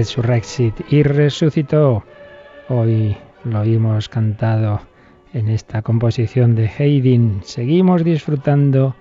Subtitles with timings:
[0.00, 2.02] Resurrexit y resucitó.
[2.70, 4.80] Hoy lo hemos cantado
[5.34, 7.42] en esta composición de Haydn.
[7.42, 8.96] Seguimos disfrutando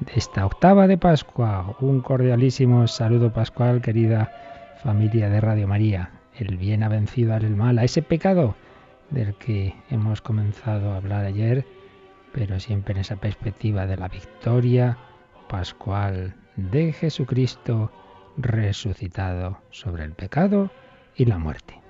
[0.00, 1.76] de esta octava de Pascua.
[1.78, 4.32] Un cordialísimo saludo pascual, querida
[4.82, 6.10] familia de Radio María.
[6.36, 8.56] El bien ha vencido al mal, a ese pecado
[9.10, 11.64] del que hemos comenzado a hablar ayer,
[12.32, 14.98] pero siempre en esa perspectiva de la victoria
[15.48, 17.92] pascual de Jesucristo
[18.36, 20.70] resucitado sobre el pecado
[21.16, 21.80] y la muerte.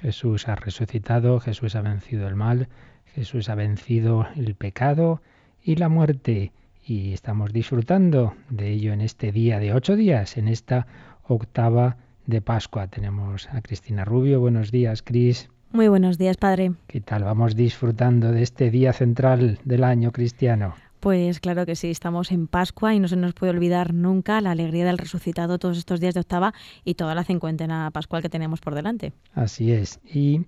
[0.00, 2.68] Jesús ha resucitado, Jesús ha vencido el mal,
[3.14, 5.20] Jesús ha vencido el pecado
[5.62, 6.52] y la muerte.
[6.82, 10.86] Y estamos disfrutando de ello en este día de ocho días, en esta
[11.24, 12.86] octava de Pascua.
[12.86, 14.40] Tenemos a Cristina Rubio.
[14.40, 15.50] Buenos días, Cris.
[15.72, 16.72] Muy buenos días, padre.
[16.88, 17.22] ¿Qué tal?
[17.22, 20.74] Vamos disfrutando de este día central del año cristiano.
[20.98, 24.50] Pues claro que sí, estamos en Pascua y no se nos puede olvidar nunca la
[24.50, 26.54] alegría del resucitado todos estos días de octava
[26.84, 29.12] y toda la cincuentena pascual que tenemos por delante.
[29.32, 30.00] Así es.
[30.04, 30.40] Y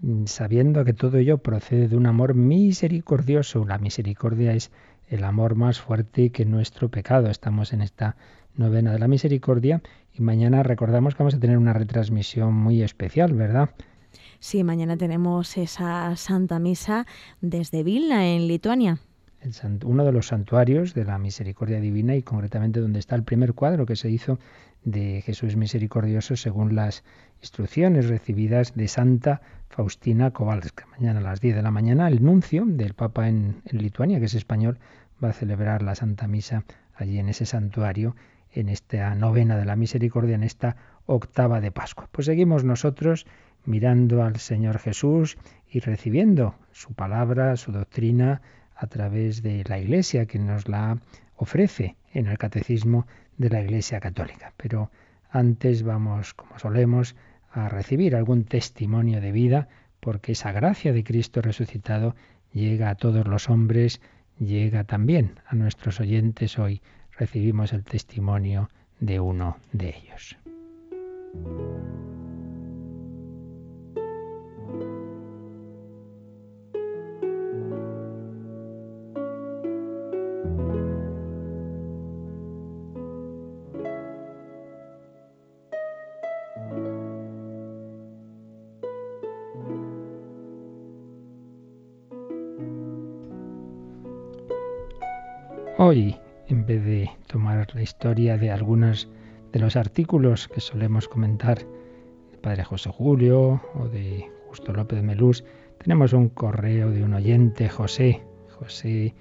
[0.00, 4.72] mm, sabiendo que todo ello procede de un amor misericordioso, la misericordia es
[5.08, 7.28] el amor más fuerte que nuestro pecado.
[7.28, 8.16] Estamos en esta
[8.56, 9.82] novena de la misericordia
[10.14, 13.70] y mañana recordamos que vamos a tener una retransmisión muy especial, ¿verdad?
[14.42, 17.06] Sí, mañana tenemos esa Santa Misa
[17.42, 18.98] desde Vilna, en Lituania.
[19.84, 23.84] uno de los santuarios de la misericordia divina y concretamente donde está el primer cuadro
[23.84, 24.38] que se hizo
[24.82, 27.04] de Jesús misericordioso según las
[27.42, 30.86] instrucciones recibidas de Santa Faustina Kowalska.
[30.86, 34.24] Mañana a las 10 de la mañana el nuncio del Papa en, en Lituania, que
[34.24, 34.78] es español,
[35.22, 36.64] va a celebrar la Santa Misa
[36.94, 38.16] allí en ese santuario,
[38.52, 42.08] en esta novena de la misericordia, en esta octava de Pascua.
[42.10, 43.26] Pues seguimos nosotros
[43.64, 45.36] mirando al Señor Jesús
[45.70, 48.42] y recibiendo su palabra, su doctrina
[48.74, 50.98] a través de la Iglesia que nos la
[51.36, 53.06] ofrece en el catecismo
[53.36, 54.52] de la Iglesia Católica.
[54.56, 54.90] Pero
[55.30, 57.16] antes vamos, como solemos,
[57.52, 59.68] a recibir algún testimonio de vida,
[60.00, 62.14] porque esa gracia de Cristo resucitado
[62.52, 64.00] llega a todos los hombres,
[64.38, 66.58] llega también a nuestros oyentes.
[66.58, 66.80] Hoy
[67.18, 70.36] recibimos el testimonio de uno de ellos.
[97.74, 99.08] La historia de algunos
[99.52, 105.06] de los artículos que solemos comentar de Padre José Julio o de Justo López de
[105.06, 105.44] Melús,
[105.82, 108.22] tenemos un correo de un oyente, José,
[108.58, 109.14] José,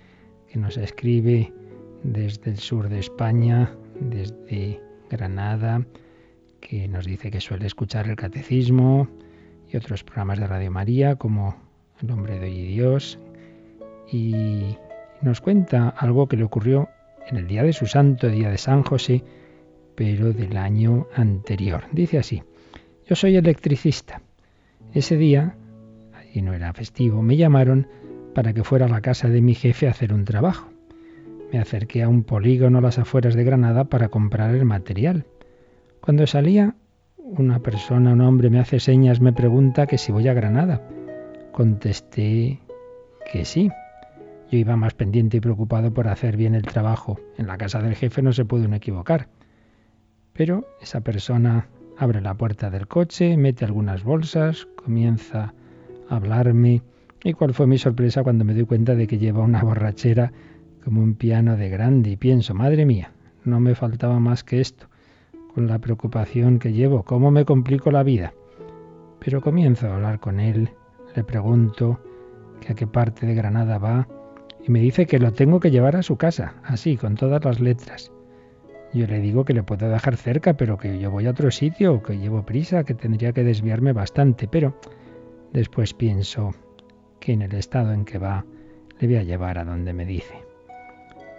[0.47, 1.53] que nos escribe
[2.03, 5.85] desde el sur de España, desde Granada,
[6.59, 9.07] que nos dice que suele escuchar el catecismo
[9.71, 11.55] y otros programas de Radio María como
[12.01, 13.19] El hombre de hoy Dios.
[14.11, 14.75] Y
[15.21, 16.89] nos cuenta algo que le ocurrió
[17.29, 19.23] en el día de su santo, día de San José,
[19.95, 21.83] pero del año anterior.
[21.91, 22.43] Dice así,
[23.07, 24.21] yo soy electricista.
[24.93, 25.55] Ese día,
[26.13, 27.87] allí no era festivo, me llamaron
[28.33, 30.69] para que fuera a la casa de mi jefe a hacer un trabajo.
[31.51, 35.25] me acerqué a un polígono a las afueras de Granada para comprar el material.
[35.99, 36.75] Cuando salía,
[37.17, 40.87] una persona, un hombre, me hace señas, me pregunta que si voy a Granada.
[41.51, 42.59] Contesté
[43.31, 43.71] que sí.
[44.51, 47.19] Yo iba más pendiente y preocupado por hacer bien el trabajo.
[47.37, 49.27] En la casa del jefe no se puede equivocar.
[50.33, 51.67] Pero esa persona
[51.97, 55.53] abre la puerta del coche, mete algunas bolsas, comienza
[56.09, 56.81] a hablarme.
[57.23, 60.31] ¿Y cuál fue mi sorpresa cuando me doy cuenta de que lleva una borrachera
[60.83, 62.11] como un piano de grande?
[62.11, 63.11] Y pienso, madre mía,
[63.43, 64.87] no me faltaba más que esto,
[65.53, 68.33] con la preocupación que llevo, ¿cómo me complico la vida?
[69.19, 70.69] Pero comienzo a hablar con él,
[71.15, 71.99] le pregunto
[72.61, 74.07] que a qué parte de Granada va
[74.69, 78.11] me dice que lo tengo que llevar a su casa, así, con todas las letras.
[78.93, 82.03] Yo le digo que le puedo dejar cerca, pero que yo voy a otro sitio,
[82.03, 84.79] que llevo prisa, que tendría que desviarme bastante, pero
[85.53, 86.53] después pienso
[87.19, 88.45] que en el estado en que va
[88.99, 90.35] le voy a llevar a donde me dice.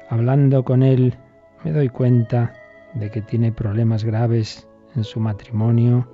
[0.09, 1.15] Hablando con él
[1.65, 2.53] me doy cuenta
[2.95, 4.67] de que tiene problemas graves
[4.97, 6.09] en su matrimonio,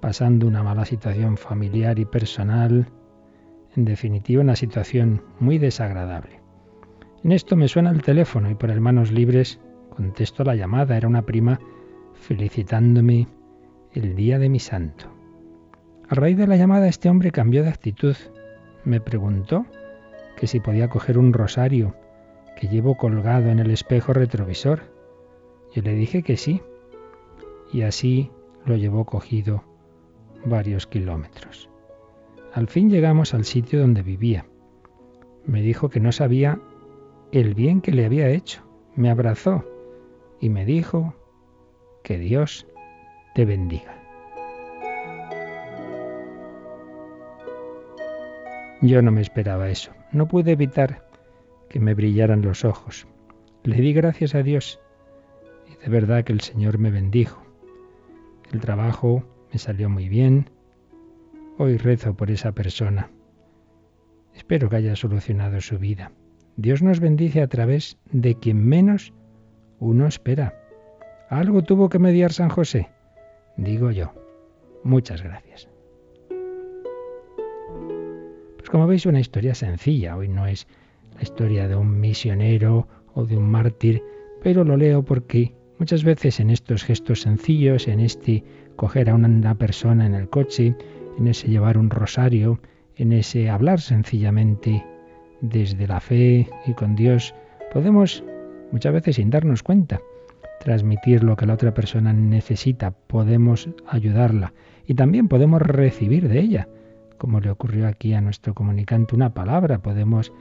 [0.00, 2.88] pasando una mala situación familiar y personal,
[3.76, 6.40] en definitiva una situación muy desagradable.
[7.24, 9.60] En esto me suena el teléfono y por hermanos libres
[9.94, 11.60] Contesto la llamada, era una prima
[12.14, 13.28] felicitándome
[13.92, 15.06] el día de mi santo.
[16.08, 18.16] A raíz de la llamada este hombre cambió de actitud.
[18.84, 19.66] Me preguntó
[20.36, 21.94] que si podía coger un rosario
[22.56, 24.80] que llevo colgado en el espejo retrovisor.
[25.74, 26.62] Yo le dije que sí,
[27.72, 28.30] y así
[28.64, 29.62] lo llevó cogido
[30.44, 31.68] varios kilómetros.
[32.52, 34.46] Al fin llegamos al sitio donde vivía.
[35.46, 36.60] Me dijo que no sabía
[37.32, 38.62] el bien que le había hecho.
[38.94, 39.64] Me abrazó
[40.40, 41.14] y me dijo,
[42.02, 42.66] que Dios
[43.34, 43.98] te bendiga.
[48.80, 49.92] Yo no me esperaba eso.
[50.10, 51.08] No pude evitar
[51.68, 53.06] que me brillaran los ojos.
[53.62, 54.80] Le di gracias a Dios
[55.68, 57.42] y de verdad que el Señor me bendijo.
[58.52, 59.22] El trabajo
[59.52, 60.50] me salió muy bien.
[61.58, 63.10] Hoy rezo por esa persona.
[64.34, 66.10] Espero que haya solucionado su vida.
[66.56, 69.12] Dios nos bendice a través de quien menos
[69.78, 70.58] uno espera.
[71.28, 72.88] Algo tuvo que mediar San José,
[73.56, 74.14] digo yo.
[74.82, 75.68] Muchas gracias.
[78.56, 80.16] Pues como veis, una historia sencilla.
[80.16, 80.66] Hoy no es
[81.14, 84.02] la historia de un misionero o de un mártir,
[84.42, 88.42] pero lo leo porque muchas veces en estos gestos sencillos, en este
[88.76, 90.74] coger a una persona en el coche,
[91.18, 92.60] en ese llevar un rosario,
[92.96, 94.84] en ese hablar sencillamente
[95.40, 97.34] desde la fe y con Dios,
[97.72, 98.24] podemos
[98.70, 100.00] muchas veces sin darnos cuenta.
[100.60, 104.52] Transmitir lo que la otra persona necesita, podemos ayudarla
[104.86, 106.68] y también podemos recibir de ella,
[107.18, 110.32] como le ocurrió aquí a nuestro comunicante, una palabra, podemos,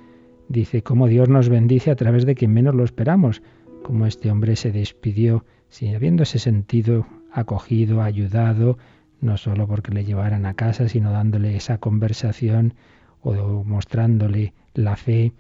[0.50, 3.42] dice, cómo Dios nos bendice a través de quien menos lo esperamos,
[3.84, 8.78] como este hombre se despidió sin habiéndose sentido acogido, ayudado,
[9.22, 12.74] no solo porque le llevaran a casa, sino dándole esa conversación
[13.22, 15.32] o mostrándole la fe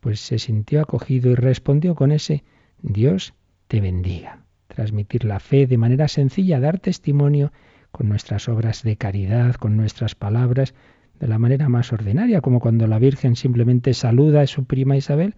[0.00, 2.42] pues se sintió acogido y respondió con ese
[2.82, 3.34] Dios
[3.68, 4.44] te bendiga.
[4.68, 7.52] Transmitir la fe de manera sencilla, dar testimonio
[7.90, 10.74] con nuestras obras de caridad, con nuestras palabras,
[11.18, 15.34] de la manera más ordinaria, como cuando la Virgen simplemente saluda a su prima Isabel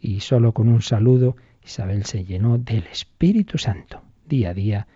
[0.00, 4.02] y solo con un saludo Isabel se llenó del Espíritu Santo.
[4.26, 4.86] Día a día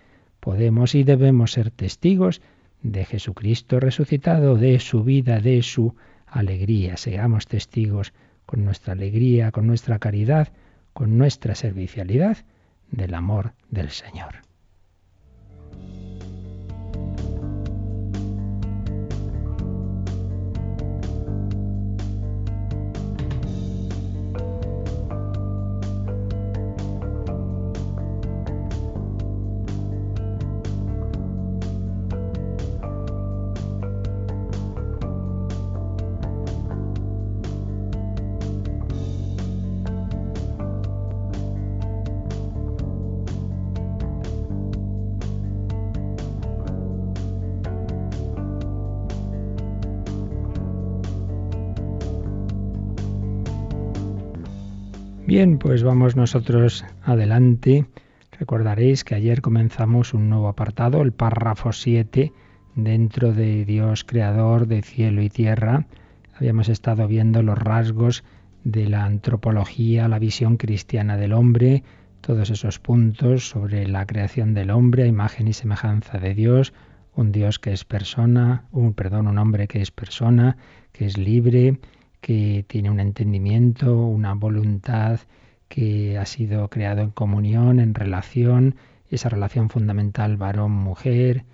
[0.43, 2.43] podemos y debemos ser testigos
[2.83, 5.95] de Jesucristo resucitado, de su vida, de su
[6.27, 6.97] alegría.
[6.97, 8.13] Seamos testigos
[8.45, 10.49] con nuestra alegría, con nuestra caridad,
[10.95, 12.39] con nuestra servicialidad
[12.91, 14.43] del amor del Señor.
[55.43, 57.85] Bien, pues vamos nosotros adelante.
[58.39, 62.33] Recordaréis que ayer comenzamos un nuevo apartado, el párrafo 7,
[62.77, 65.87] dentro de Dios creador de cielo y tierra.
[66.37, 68.23] Habíamos estado viendo los rasgos
[68.63, 71.83] de la antropología, la visión cristiana del hombre,
[72.21, 76.73] todos esos puntos sobre la creación del hombre imagen y semejanza de Dios,
[77.17, 80.57] un Dios que es persona, un perdón, un hombre que es persona,
[80.93, 81.81] que es libre,
[82.23, 85.21] que tiene un entendimiento, una voluntad,
[85.69, 88.77] que ha sido creado en comunión, en relación,
[89.11, 91.45] esa relación fundamental varón-mujer,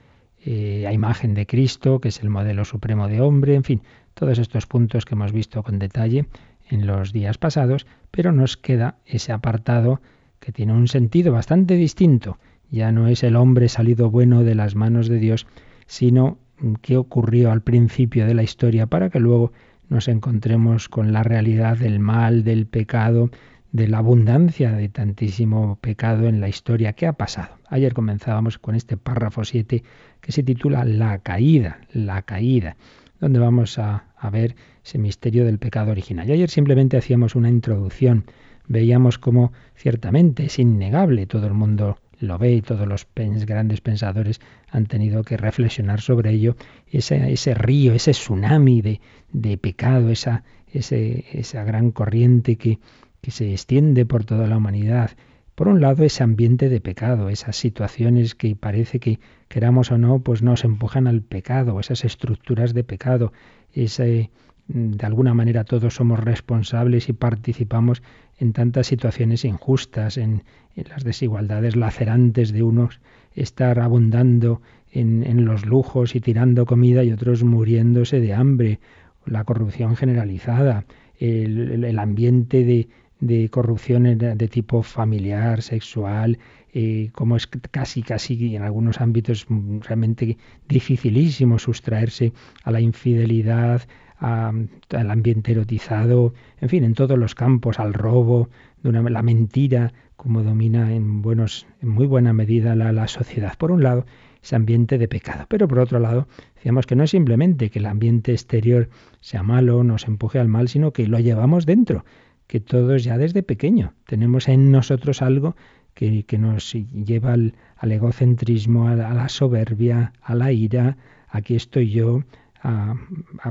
[0.44, 3.82] eh, a imagen de Cristo, que es el modelo supremo de hombre, en fin,
[4.14, 6.26] todos estos puntos que hemos visto con detalle
[6.68, 10.02] en los días pasados, pero nos queda ese apartado
[10.38, 12.38] que tiene un sentido bastante distinto.
[12.70, 15.46] Ya no es el hombre salido bueno de las manos de Dios,
[15.86, 16.36] sino
[16.82, 19.52] qué ocurrió al principio de la historia para que luego
[19.88, 23.30] nos encontremos con la realidad del mal, del pecado,
[23.72, 27.56] de la abundancia de tantísimo pecado en la historia que ha pasado.
[27.68, 29.82] Ayer comenzábamos con este párrafo 7
[30.20, 32.76] que se titula La caída, la caída,
[33.20, 36.28] donde vamos a, a ver ese misterio del pecado original.
[36.28, 38.24] Y ayer simplemente hacíamos una introducción,
[38.66, 44.40] veíamos cómo ciertamente es innegable, todo el mundo lo ve y todos los grandes pensadores
[44.70, 46.56] han tenido que reflexionar sobre ello,
[46.90, 49.00] ese, ese río, ese tsunami de,
[49.32, 52.78] de pecado, esa, esa gran corriente que,
[53.20, 55.12] que se extiende por toda la humanidad.
[55.54, 60.20] Por un lado, ese ambiente de pecado, esas situaciones que parece que queramos o no,
[60.20, 63.32] pues nos empujan al pecado, esas estructuras de pecado,
[63.72, 64.30] ese,
[64.68, 68.02] de alguna manera todos somos responsables y participamos
[68.38, 70.42] en tantas situaciones injustas, en,
[70.76, 73.00] las desigualdades lacerantes de unos
[73.34, 78.78] estar abundando en, los lujos y tirando comida y otros muriéndose de hambre,
[79.26, 80.84] la corrupción generalizada,
[81.18, 82.88] el ambiente de,
[83.20, 86.38] de corrupción de tipo familiar, sexual,
[86.72, 89.46] eh, como es casi, casi en algunos ámbitos
[89.80, 90.36] realmente
[90.68, 93.82] dificilísimo sustraerse a la infidelidad,
[94.20, 98.48] al ambiente erotizado, en fin, en todos los campos, al robo,
[98.82, 103.56] de una, la mentira, como domina en, buenos, en muy buena medida la, la sociedad.
[103.56, 104.06] Por un lado,
[104.42, 105.46] ese ambiente de pecado.
[105.48, 108.88] Pero por otro lado, decíamos que no es simplemente que el ambiente exterior
[109.20, 112.04] sea malo, nos empuje al mal, sino que lo llevamos dentro
[112.48, 115.54] que todos ya desde pequeño tenemos en nosotros algo
[115.94, 120.96] que, nos lleva al, egocentrismo, a, la soberbia, a la ira,
[121.28, 122.22] aquí estoy yo,
[122.62, 122.94] a,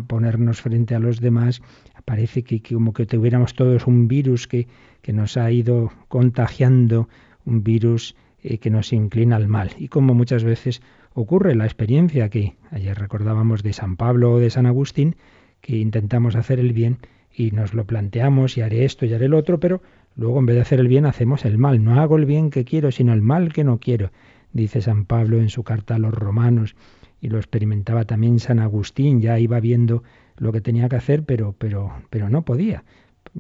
[0.08, 1.62] ponernos frente a los demás.
[2.06, 4.68] Parece que, como que tuviéramos todos un virus que,
[5.02, 7.10] que nos ha ido contagiando,
[7.46, 9.72] un virus eh, que nos inclina al mal.
[9.78, 10.82] Y como muchas veces
[11.14, 15.16] ocurre la experiencia que ayer recordábamos de San Pablo o de San Agustín,
[15.62, 17.00] que intentamos hacer el bien
[17.34, 19.82] y nos lo planteamos y haré esto y haré lo otro, pero
[20.16, 21.84] luego en vez de hacer el bien hacemos el mal.
[21.84, 24.12] No hago el bien que quiero, sino el mal que no quiero,
[24.54, 26.76] dice San Pablo en su carta a los romanos
[27.22, 30.04] y lo experimentaba también San Agustín, ya iba viendo
[30.38, 32.84] lo que tenía que hacer, pero pero pero no podía.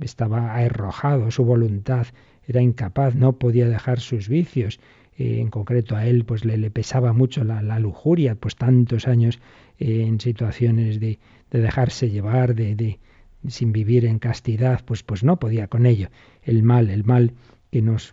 [0.01, 2.07] Estaba arrojado, su voluntad
[2.47, 4.79] era incapaz, no podía dejar sus vicios.
[5.17, 9.39] Eh, en concreto a él pues le, pesaba mucho la, la, lujuria, pues tantos años
[9.79, 11.17] eh, en situaciones de,
[11.49, 12.99] de dejarse llevar, de, de,
[13.47, 16.09] sin vivir en castidad, pues, pues no podía con ello.
[16.43, 17.33] El mal, el mal
[17.71, 18.11] que nos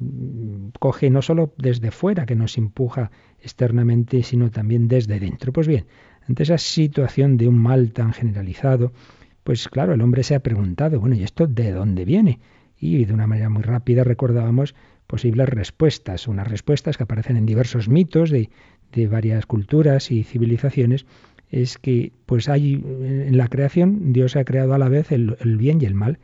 [0.79, 5.53] coge no solo desde fuera, que nos empuja externamente, sino también desde dentro.
[5.53, 5.87] Pues bien,
[6.29, 8.93] ante esa situación de un mal tan generalizado,
[9.43, 12.41] pues claro, el hombre se ha preguntado, bueno, ¿y esto de dónde viene?
[12.79, 14.75] Y de una manera muy rápida recordábamos
[15.07, 18.51] posibles respuestas, unas respuestas que aparecen en diversos mitos de,
[18.93, 21.07] de varias culturas y civilizaciones,
[21.51, 25.81] es que pues hay en la creación Dios ha creado a la vez el, bien
[25.81, 26.19] y el mal.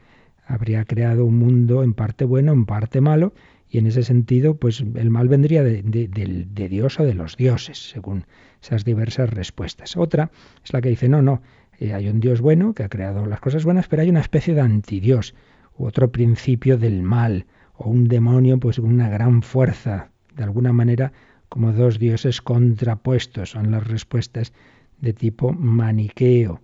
[0.50, 3.32] Habría creado un mundo en parte bueno, en parte malo,
[3.68, 7.90] y en ese sentido, pues el mal vendría de, de, Dios o de los dioses,
[7.90, 8.24] según
[8.60, 9.96] esas diversas respuestas.
[9.96, 10.32] Otra
[10.64, 11.40] es la que dice, no, no,
[11.78, 14.54] eh, hay un Dios bueno que ha creado las cosas buenas, pero hay una especie
[14.54, 15.36] de antidios,
[15.78, 21.12] u otro principio del mal, o un demonio, pues una gran fuerza, de alguna manera,
[21.48, 24.52] como dos dioses contrapuestos, son las respuestas
[25.00, 26.60] de tipo maniqueo,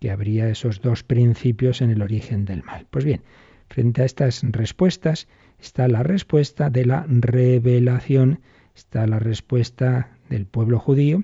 [0.00, 2.86] que habría esos dos principios en el origen del mal.
[2.90, 3.22] Pues bien,
[3.68, 5.28] frente a estas respuestas
[5.60, 8.40] está la respuesta de la revelación,
[8.74, 11.22] está la respuesta del pueblo judío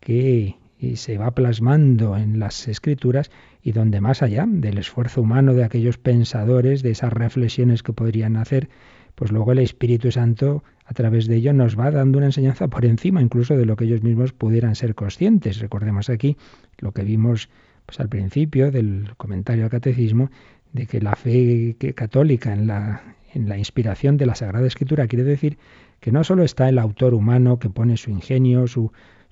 [0.00, 0.56] que
[0.96, 3.30] se va plasmando en las escrituras
[3.62, 8.36] y donde más allá del esfuerzo humano de aquellos pensadores, de esas reflexiones que podrían
[8.36, 8.68] hacer,
[9.14, 12.84] pues luego el Espíritu Santo a través de ello nos va dando una enseñanza por
[12.84, 15.58] encima incluso de lo que ellos mismos pudieran ser conscientes.
[15.60, 16.36] Recordemos aquí
[16.78, 17.48] lo que vimos
[17.86, 20.30] pues al principio del comentario al catecismo
[20.72, 25.24] de que la fe católica en la, en la inspiración de la Sagrada Escritura quiere
[25.24, 25.58] decir
[26.00, 28.90] que no solo está el autor humano que pone su ingenio, sus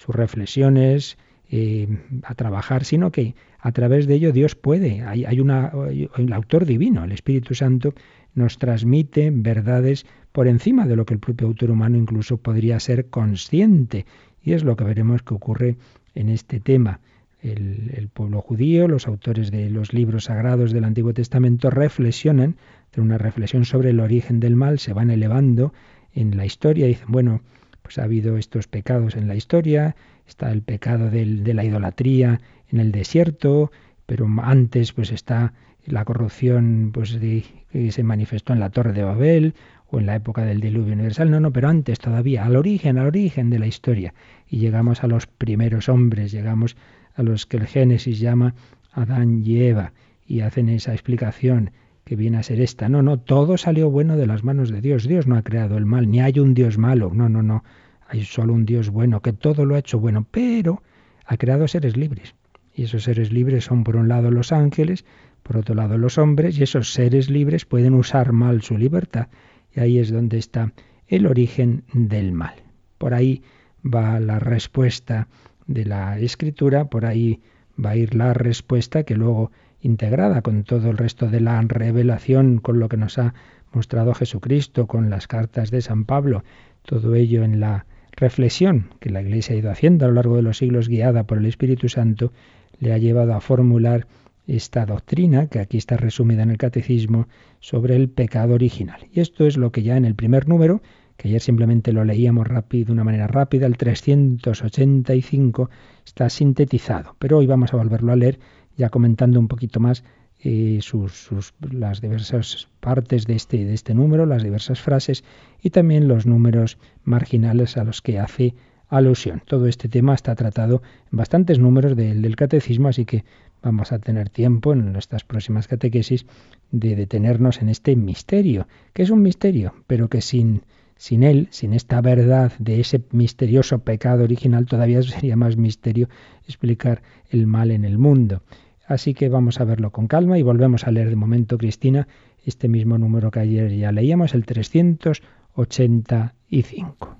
[0.09, 1.19] reflexiones
[1.51, 1.87] eh,
[2.23, 5.03] a trabajar, sino que a través de ello Dios puede.
[5.03, 5.71] Hay, hay una,
[6.17, 7.93] el autor divino, el Espíritu Santo,
[8.35, 13.11] nos transmite verdades por encima de lo que el propio autor humano incluso podría ser
[13.11, 14.07] consciente.
[14.43, 15.77] Y es lo que veremos que ocurre
[16.15, 17.01] en este tema.
[17.43, 22.57] El, pueblo judío, los autores de los libros sagrados del Antiguo Testamento reflexionan,
[22.95, 25.73] de una reflexión sobre el origen del mal, se van elevando
[26.13, 27.43] en la historia, dicen, bueno,
[27.83, 29.97] pues ha habido estos pecados en la historia,
[30.27, 33.73] está el pecado de la idolatría en el desierto,
[34.07, 35.53] pero antes pues está
[35.87, 39.55] la corrupción pues que se manifestó en la Torre de Babel
[39.91, 43.07] o en la época del diluvio universal, no, no, pero antes todavía, al origen, al
[43.07, 44.15] origen de la historia.
[44.49, 46.77] Y llegamos a los primeros hombres, llegamos
[47.15, 48.55] a los que el Génesis llama
[48.93, 49.93] Adán y Eva,
[50.27, 51.71] y hacen esa explicación
[52.05, 52.89] que viene a ser esta.
[52.89, 55.07] No, no, todo salió bueno de las manos de Dios.
[55.07, 57.11] Dios no ha creado el mal, ni hay un Dios malo.
[57.15, 57.65] No, no, no.
[58.09, 60.83] Hay solo un Dios bueno, que todo lo ha hecho bueno, pero
[61.25, 62.35] ha creado seres libres.
[62.75, 65.05] Y esos seres libres son por un lado los ángeles,
[65.43, 69.29] por otro lado los hombres, y esos seres libres pueden usar mal su libertad.
[69.75, 70.73] Y ahí es donde está
[71.07, 72.55] el origen del mal.
[72.99, 73.43] Por ahí
[73.85, 75.29] va la respuesta
[75.67, 77.41] de la escritura, por ahí
[77.83, 79.51] va a ir la respuesta que luego
[79.81, 83.35] integrada con todo el resto de la revelación, con lo que nos ha
[83.73, 86.45] mostrado Jesucristo, con las cartas de San Pablo,
[86.85, 90.43] todo ello en la reflexión que la Iglesia ha ido haciendo a lo largo de
[90.43, 92.33] los siglos, guiada por el Espíritu Santo,
[92.79, 94.07] le ha llevado a formular
[94.47, 97.29] esta doctrina, que aquí está resumida en el Catecismo,
[97.61, 99.07] sobre el pecado original.
[99.13, 100.83] Y esto es lo que ya en el primer número
[101.17, 105.71] que ayer simplemente lo leíamos rápido, de una manera rápida, el 385
[106.05, 108.39] está sintetizado, pero hoy vamos a volverlo a leer
[108.77, 110.05] ya comentando un poquito más
[110.45, 111.31] eh, sus,
[111.71, 115.23] las diversas partes de este, de este número, las diversas frases
[115.63, 118.55] y también los números marginales a los que hace
[118.89, 119.43] alusión.
[119.47, 123.25] Todo este tema está tratado en bastantes números del catecismo, así que
[123.63, 126.27] vamos a tener tiempo en nuestras próximas catequesis
[126.73, 130.63] de detenernos en este misterio, que es un misterio, pero que sin
[131.03, 136.09] sin él, sin esta verdad de ese misterioso pecado original, todavía sería más misterio
[136.47, 138.45] explicar el mal en el mundo.
[138.87, 142.07] Así que vamos a verlo con calma y volvemos a leer de momento, Cristina,
[142.45, 147.17] este mismo número que ayer ya leíamos, el 385.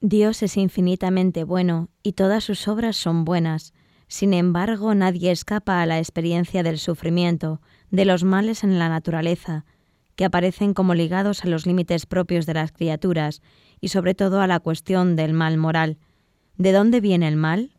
[0.00, 3.72] Dios es infinitamente bueno y todas sus obras son buenas.
[4.08, 7.60] Sin embargo, nadie escapa a la experiencia del sufrimiento,
[7.92, 9.64] de los males en la naturaleza,
[10.20, 13.40] que aparecen como ligados a los límites propios de las criaturas
[13.80, 15.96] y sobre todo a la cuestión del mal moral.
[16.58, 17.70] ¿De dónde viene el mal?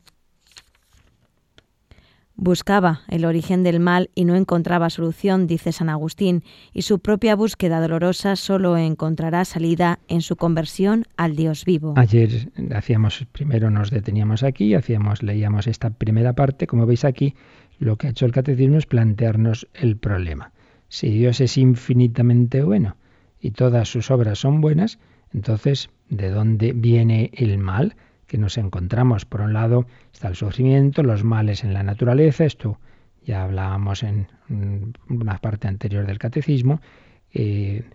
[2.35, 7.35] Buscaba el origen del mal y no encontraba solución, dice San Agustín, y su propia
[7.35, 11.93] búsqueda dolorosa solo encontrará salida en su conversión al Dios vivo.
[11.95, 17.35] Ayer hacíamos, primero nos deteníamos aquí, hacíamos, leíamos esta primera parte, como veis aquí,
[17.77, 20.51] lo que ha hecho el catecismo es plantearnos el problema.
[20.91, 22.97] Si Dios es infinitamente bueno
[23.39, 24.99] y todas sus obras son buenas,
[25.33, 27.95] entonces, ¿de dónde viene el mal
[28.27, 29.23] que nos encontramos?
[29.23, 32.77] Por un lado está el sufrimiento, los males en la naturaleza, esto
[33.23, 34.27] ya hablábamos en
[35.07, 36.81] una parte anterior del catecismo,
[37.33, 37.85] eh,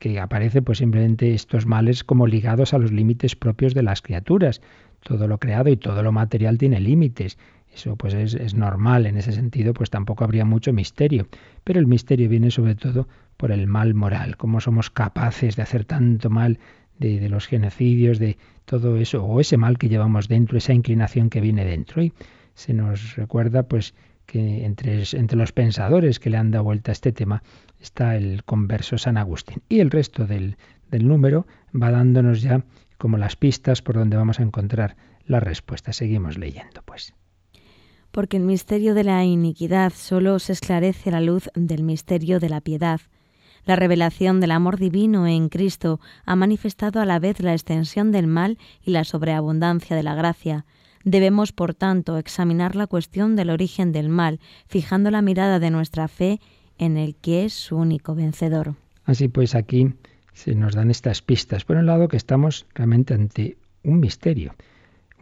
[0.00, 4.62] que aparece pues simplemente estos males como ligados a los límites propios de las criaturas.
[5.00, 7.36] Todo lo creado y todo lo material tiene límites
[7.78, 11.28] eso pues es, normal, en ese sentido pues tampoco habría mucho misterio.
[11.64, 15.84] Pero el misterio viene sobre todo por el mal moral, cómo somos capaces de hacer
[15.84, 16.58] tanto mal
[16.98, 21.40] de, los genocidios, de todo eso, o ese mal que llevamos dentro, esa inclinación que
[21.40, 22.02] viene dentro.
[22.02, 22.12] Y
[22.54, 23.94] se nos recuerda pues
[24.26, 25.04] que entre,
[25.36, 27.42] los pensadores que le han dado vuelta a este tema
[27.80, 29.62] está el converso San Agustín.
[29.68, 30.56] Y el resto del
[30.90, 31.46] número
[31.80, 32.64] va dándonos ya
[32.98, 35.92] como las pistas por donde vamos a encontrar la respuesta.
[35.92, 37.14] Seguimos leyendo, pues
[38.18, 42.48] porque el misterio de la iniquidad solo se esclarece a la luz del misterio de
[42.48, 43.00] la piedad.
[43.64, 48.26] La revelación del amor divino en Cristo ha manifestado a la vez la extensión del
[48.26, 50.66] mal y la sobreabundancia de la gracia.
[51.04, 56.08] Debemos, por tanto, examinar la cuestión del origen del mal, fijando la mirada de nuestra
[56.08, 56.40] fe
[56.76, 58.74] en el que es su único vencedor.
[59.04, 59.94] Así pues, aquí
[60.32, 61.64] se nos dan estas pistas.
[61.64, 64.56] Por un lado, que estamos realmente ante un misterio.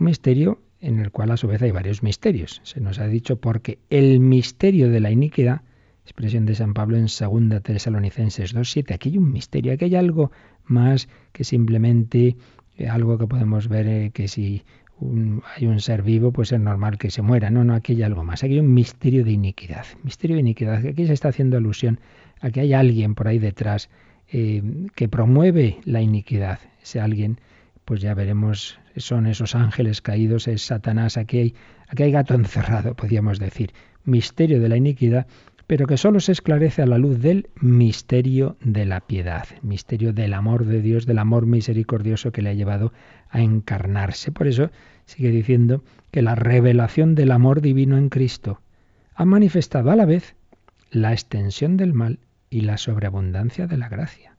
[0.01, 2.61] Un misterio en el cual a su vez hay varios misterios.
[2.63, 5.63] Se nos ha dicho porque el misterio de la iniquidad,
[6.05, 10.31] expresión de San Pablo en 2 Tesalonicenses 2.7, aquí hay un misterio, aquí hay algo
[10.65, 12.37] más que simplemente
[12.79, 14.63] eh, algo que podemos ver eh, que si
[15.57, 17.51] hay un ser vivo, pues es normal que se muera.
[17.51, 18.45] No, no, aquí hay algo más.
[18.45, 19.85] Aquí hay un misterio de iniquidad.
[20.05, 20.87] Misterio de iniquidad.
[20.87, 21.99] Aquí se está haciendo alusión
[22.41, 23.91] a que hay alguien por ahí detrás
[24.29, 24.63] eh,
[24.95, 26.61] que promueve la iniquidad.
[26.81, 27.41] Ese alguien,
[27.85, 31.55] pues ya veremos son esos ángeles caídos, es Satanás, aquí hay,
[31.89, 33.73] aquí hay gato encerrado, podríamos decir.
[34.05, 35.27] Misterio de la iniquidad,
[35.67, 40.33] pero que sólo se esclarece a la luz del misterio de la piedad, misterio del
[40.33, 42.93] amor de Dios, del amor misericordioso que le ha llevado
[43.31, 44.31] a encarnarse.
[44.31, 44.71] Por eso
[45.07, 45.83] sigue diciendo
[46.13, 48.61] que la revelación del amor divino en Cristo
[49.15, 50.37] ha manifestado a la vez
[50.91, 54.37] la extensión del mal y la sobreabundancia de la gracia.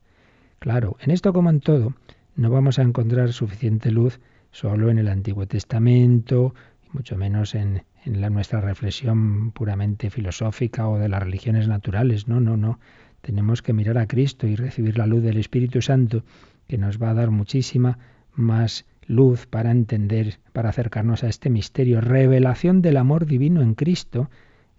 [0.60, 1.94] Claro, en esto como en todo,
[2.36, 4.18] no vamos a encontrar suficiente luz
[4.50, 6.54] solo en el Antiguo Testamento,
[6.92, 12.28] mucho menos en, en la, nuestra reflexión puramente filosófica o de las religiones naturales.
[12.28, 12.78] No, no, no.
[13.20, 16.24] Tenemos que mirar a Cristo y recibir la luz del Espíritu Santo,
[16.66, 17.98] que nos va a dar muchísima
[18.34, 24.30] más luz para entender, para acercarnos a este misterio, revelación del amor divino en Cristo,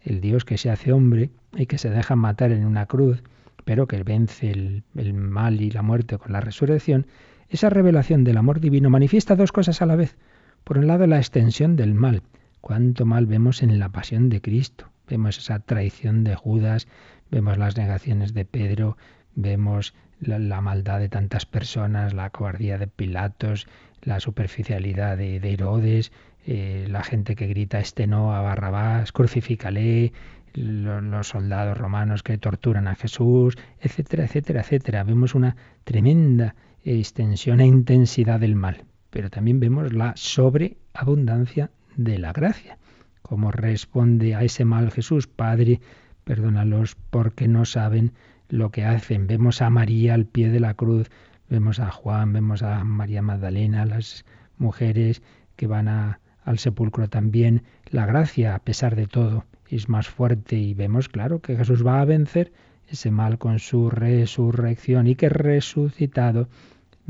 [0.02, 3.24] el Dios que se hace hombre y que se deja matar en una cruz,
[3.66, 7.08] pero que vence el mal y la muerte con la resurrección,
[7.50, 10.16] esa revelación del amor divino manifiesta dos cosas a la vez.
[10.64, 12.22] Por un lado, la extensión del mal.
[12.62, 14.90] Cuánto mal vemos en la pasión de Cristo.
[15.08, 16.88] Vemos esa traición de Judas,
[17.32, 18.98] vemos las negaciones de Pedro,
[19.34, 23.68] vemos la, maldad de tantas personas, la cobardía de Pilatos,
[24.04, 26.12] la superficialidad de, Herodes,
[26.46, 30.14] eh, la gente que grita este no a Barrabás, crucifícale,
[30.54, 35.04] los soldados romanos que torturan a Jesús, etcétera, etcétera, etcétera.
[35.04, 42.34] Vemos una tremenda extensión e intensidad del mal, pero también vemos la sobreabundancia de la
[42.34, 42.78] gracia.
[43.22, 45.82] Como responde a ese mal Jesús, Padre,
[46.24, 48.14] perdónalos porque no saben
[48.50, 49.28] lo que hacen.
[49.28, 51.10] Vemos a María al pie de la cruz,
[51.50, 54.26] vemos a Juan, vemos a María Magdalena, las
[54.58, 55.22] mujeres
[55.56, 57.64] que van al sepulcro también.
[57.90, 62.02] La gracia, a pesar de todo, es más fuerte y vemos, claro, que Jesús va
[62.02, 62.52] a vencer
[62.88, 66.50] ese mal con su resurrección y que resucitado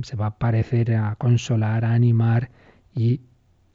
[0.01, 2.49] se va a parecer a consolar, a animar
[2.95, 3.21] y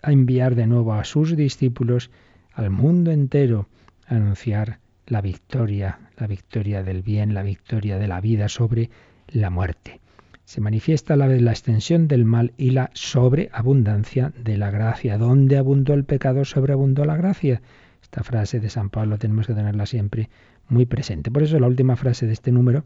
[0.03, 2.11] a enviar de nuevo a sus discípulos
[2.53, 3.69] al mundo entero
[4.07, 8.91] a anunciar la victoria, la victoria del bien, la victoria de la vida sobre
[9.29, 10.01] la muerte.
[10.45, 15.17] Se manifiesta a la vez la extensión del mal y la sobreabundancia de la gracia.
[15.17, 17.63] ¿Dónde abundó el pecado, sobreabundó la gracia?
[18.03, 20.29] Esta frase de San Pablo tenemos que tenerla siempre
[20.69, 21.31] muy presente.
[21.31, 22.85] Por eso la última frase de este número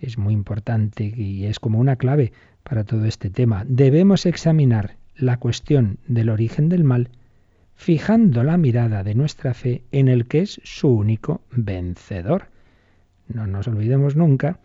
[0.00, 2.32] es muy importante y es como una clave
[2.64, 3.64] para todo este tema.
[3.68, 7.10] Debemos examinar la cuestión del origen del mal
[7.76, 12.46] fijando la mirada de nuestra fe en el que es su único vencedor.
[13.28, 14.58] No nos olvidemos nunca,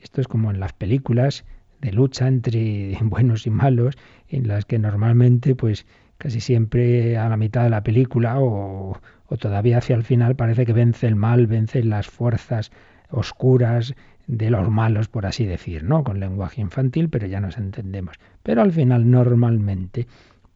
[0.00, 1.44] esto es como en las películas
[1.80, 3.96] de lucha entre buenos y malos,
[4.28, 5.86] en las que normalmente pues
[6.18, 10.66] casi siempre a la mitad de la película o, o todavía hacia el final parece
[10.66, 12.70] que vence el mal, vence las fuerzas
[13.10, 13.94] oscuras
[14.30, 16.04] de los malos, por así decir, ¿no?
[16.04, 18.16] Con lenguaje infantil, pero ya nos entendemos.
[18.44, 20.06] Pero al final normalmente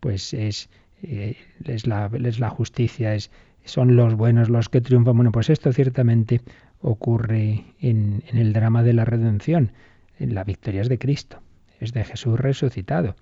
[0.01, 0.69] pues es
[1.03, 3.31] eh, es, la, la justicia, es,
[3.65, 5.17] son los buenos los que triunfan.
[5.17, 6.41] Bueno, pues esto ciertamente
[6.81, 9.73] ocurre en, en el drama de la redención.
[10.19, 11.41] En la victoria es de Cristo,
[11.81, 13.17] es de Jesús resucitado.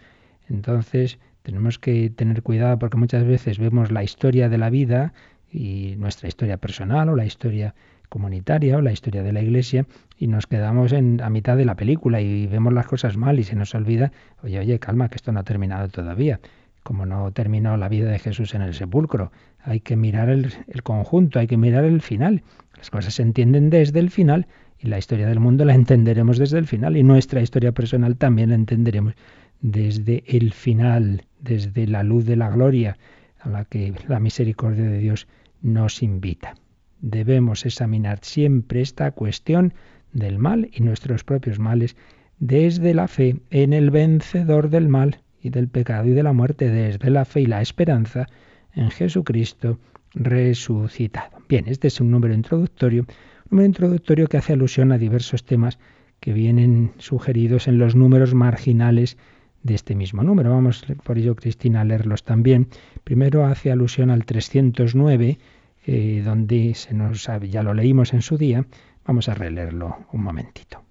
[0.48, 5.14] Entonces tenemos que tener cuidado porque muchas veces vemos la historia de la vida
[5.50, 7.74] y nuestra historia personal o la historia
[8.12, 9.86] comunitaria o la historia de la iglesia
[10.18, 13.44] y nos quedamos en, a mitad de la película y vemos las cosas mal y
[13.44, 16.38] se nos olvida, oye, oye, calma, que esto no ha terminado todavía
[16.82, 19.30] como no terminó la vida de Jesús en el sepulcro.
[19.62, 22.42] Hay que mirar el, conjunto, hay que mirar el final.
[22.76, 24.46] Las cosas se entienden desde el final
[24.78, 28.48] y la historia del mundo la entenderemos desde el final y nuestra historia personal también
[28.50, 29.14] la entenderemos
[29.60, 32.98] desde el final, desde la luz de la gloria
[33.38, 35.28] a la que la misericordia de Dios
[35.62, 36.54] nos invita.
[37.02, 39.74] Debemos examinar siempre esta cuestión
[40.14, 41.96] del mal y nuestros propios males
[42.38, 46.70] desde la fe en el vencedor del mal, y del pecado y de la muerte
[46.70, 48.28] desde la fe y la esperanza
[48.74, 49.78] en Jesucristo
[50.14, 51.38] resucitado.
[51.48, 53.08] Bien, este es un número introductorio, un
[53.50, 55.78] número introductorio que hace alusión a diversos temas
[56.20, 59.18] que vienen sugeridos en los números marginales
[59.64, 60.50] de este mismo número.
[60.50, 62.68] Vamos por ello, Cristina, a leerlos también.
[63.02, 65.38] Primero hace alusión al 309,
[65.84, 68.66] eh, donde se nos, ya lo leímos en su día.
[69.04, 70.82] Vamos a releerlo un momentito.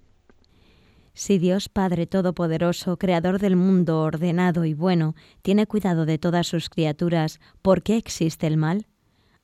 [1.14, 6.70] Si Dios Padre Todopoderoso, Creador del mundo ordenado y bueno, tiene cuidado de todas sus
[6.70, 8.86] criaturas, ¿por qué existe el mal?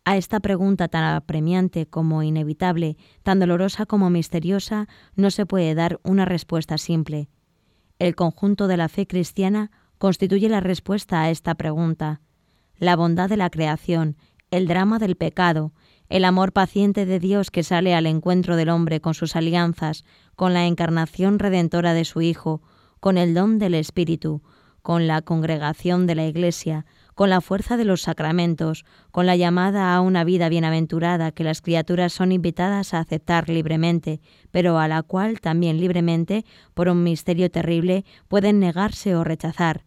[0.04, 6.00] A esta pregunta tan apremiante como inevitable, tan dolorosa como misteriosa, no se puede dar
[6.02, 7.28] una respuesta simple.
[7.98, 12.22] El conjunto de la fe cristiana constituye la respuesta a esta pregunta.
[12.78, 14.16] La bondad de la creación,
[14.50, 15.72] el drama del pecado,
[16.08, 20.04] el amor paciente de Dios que sale al encuentro del hombre con sus alianzas,
[20.36, 22.62] con la encarnación redentora de su Hijo,
[23.00, 24.42] con el don del Espíritu,
[24.82, 29.94] con la congregación de la Iglesia, con la fuerza de los sacramentos, con la llamada
[29.94, 35.02] a una vida bienaventurada que las criaturas son invitadas a aceptar libremente, pero a la
[35.02, 39.84] cual también libremente, por un misterio terrible, pueden negarse o rechazar.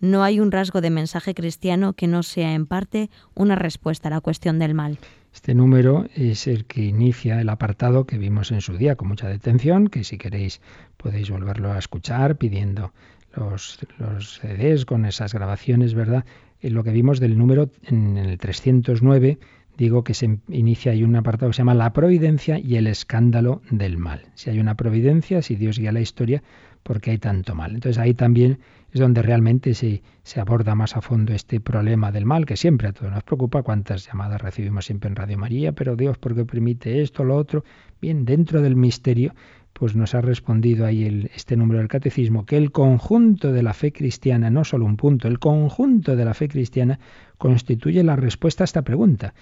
[0.00, 4.10] No hay un rasgo de mensaje cristiano que no sea en parte una respuesta a
[4.10, 4.98] la cuestión del mal.
[5.32, 9.28] Este número es el que inicia el apartado que vimos en su día con mucha
[9.28, 10.60] detención, que si queréis
[10.96, 12.92] podéis volverlo a escuchar pidiendo
[13.34, 16.24] los, los CDs con esas grabaciones, ¿verdad?
[16.60, 19.38] En lo que vimos del número en el 309,
[19.76, 23.62] digo que se inicia ahí un apartado que se llama La providencia y el escándalo
[23.70, 24.22] del mal.
[24.34, 26.42] Si hay una providencia, si Dios guía la historia,
[26.82, 27.74] ¿por qué hay tanto mal?
[27.74, 28.58] Entonces ahí también
[28.92, 32.88] es donde realmente se, se, aborda más a fondo este problema del mal, que siempre
[32.88, 36.44] a todos nos preocupa, cuántas llamadas recibimos siempre en Radio María, pero Dios, ¿por qué
[36.44, 37.64] permite esto, lo otro?
[38.00, 39.34] Bien, dentro del misterio
[39.78, 43.74] pues nos ha respondido ahí el, este número del catecismo, que el conjunto de la
[43.74, 46.98] fe cristiana, no solo un punto, el conjunto de la fe cristiana
[47.36, 49.34] constituye la respuesta a esta pregunta.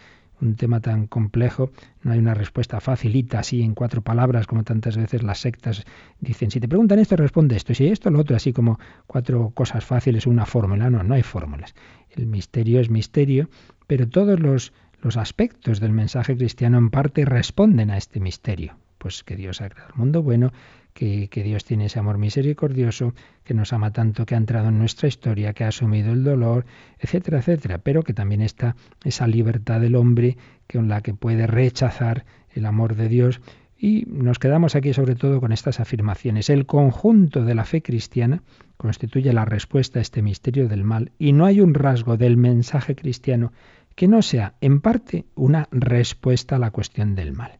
[0.44, 4.94] Un tema tan complejo, no hay una respuesta facilita así en cuatro palabras como tantas
[4.94, 5.84] veces las sectas
[6.20, 9.86] dicen, si te preguntan esto, responde esto, si esto, lo otro, así como cuatro cosas
[9.86, 11.74] fáciles, una fórmula, no, no hay fórmulas.
[12.10, 13.48] El misterio es misterio,
[13.86, 18.76] pero todos los, los aspectos del mensaje cristiano en parte responden a este misterio.
[18.98, 20.52] Pues que Dios ha creado el mundo bueno,
[20.94, 25.08] que, Dios tiene ese amor misericordioso, que nos ama tanto, que ha entrado en nuestra
[25.08, 26.64] historia, que ha asumido el dolor,
[27.00, 30.38] etcétera, etcétera, pero que también está esa libertad del hombre
[30.72, 33.40] con la que puede rechazar el amor de Dios.
[33.76, 36.48] Y nos quedamos aquí sobre todo con estas afirmaciones.
[36.48, 38.42] El conjunto de la fe cristiana
[38.76, 42.94] constituye la respuesta a este misterio del mal y no hay un rasgo del mensaje
[42.94, 43.52] cristiano
[43.96, 47.58] que no sea en parte una respuesta a la cuestión del mal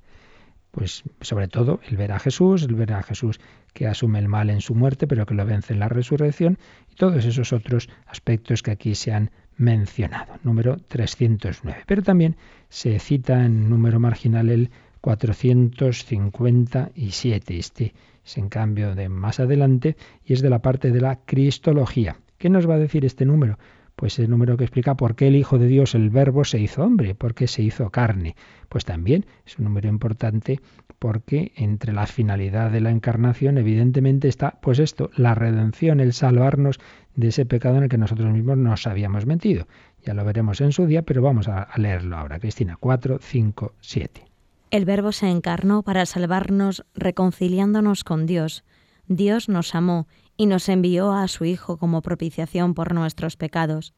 [0.74, 3.40] pues sobre todo el ver a Jesús, el ver a Jesús
[3.72, 6.58] que asume el mal en su muerte, pero que lo vence en la resurrección,
[6.90, 10.34] y todos esos otros aspectos que aquí se han mencionado.
[10.42, 11.84] Número 309.
[11.86, 12.34] Pero también
[12.68, 17.56] se cita en número marginal el 457.
[17.56, 22.16] Este es en cambio de más adelante y es de la parte de la Cristología.
[22.38, 23.60] ¿Qué nos va a decir este número?
[23.96, 26.82] Pues el número que explica por qué el Hijo de Dios, el Verbo, se hizo
[26.82, 28.34] hombre, por qué se hizo carne.
[28.68, 30.60] Pues también es un número importante
[30.98, 36.80] porque entre la finalidad de la encarnación evidentemente está pues esto, la redención, el salvarnos
[37.14, 39.66] de ese pecado en el que nosotros mismos nos habíamos metido.
[40.04, 42.38] Ya lo veremos en su día, pero vamos a, leerlo ahora.
[42.38, 44.24] Cristina, 4, 5, 7.
[44.70, 48.64] El Verbo se encarnó para salvarnos reconciliándonos con Dios.
[49.06, 53.94] Dios nos amó y nos envió a su Hijo como propiciación por nuestros pecados.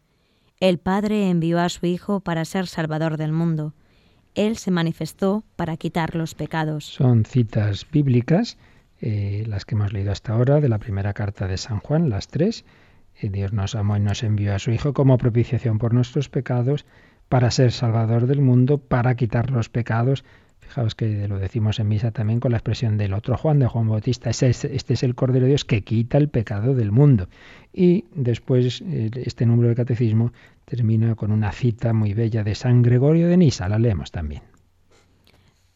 [0.61, 3.75] El Padre envió a su Hijo para ser Salvador del mundo.
[4.35, 6.85] Él se manifestó para quitar los pecados.
[6.85, 8.59] Son citas bíblicas,
[9.01, 12.29] eh, las que hemos leído hasta ahora, de la primera carta de San Juan, las
[12.29, 12.65] tres.
[13.21, 16.87] Eh, Dios nos amó y nos envió a su Hijo como propiciación por nuestros pecados,
[17.29, 20.25] para ser Salvador del mundo, para quitar los pecados
[20.67, 23.89] Fijaos que lo decimos en misa también con la expresión del otro Juan, de Juan
[23.89, 24.31] Bautista.
[24.31, 27.29] Este es, el Cordero de Dios que quita el pecado del mundo.
[27.73, 30.33] Y después este número del catecismo
[30.65, 33.69] termina con una cita muy bella de San Gregorio de Nisa.
[33.69, 34.43] La leemos también.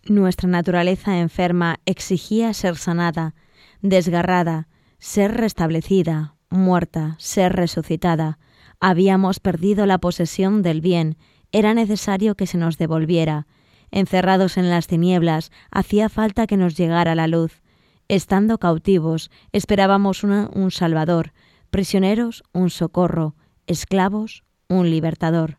[0.06, 3.34] Nuestra naturaleza enferma exigía ser sanada,
[3.82, 4.66] desgarrada,
[4.98, 8.38] ser restablecida, muerta, ser resucitada.
[8.80, 11.16] Habíamos perdido la posesión del bien,
[11.52, 13.46] era necesario que se nos devolviera
[13.90, 17.62] Encerrados en las tinieblas, hacía falta que nos llegara la luz.
[18.08, 21.32] Estando cautivos, esperábamos un Salvador,
[21.70, 25.58] prisioneros, un socorro, esclavos, un libertador.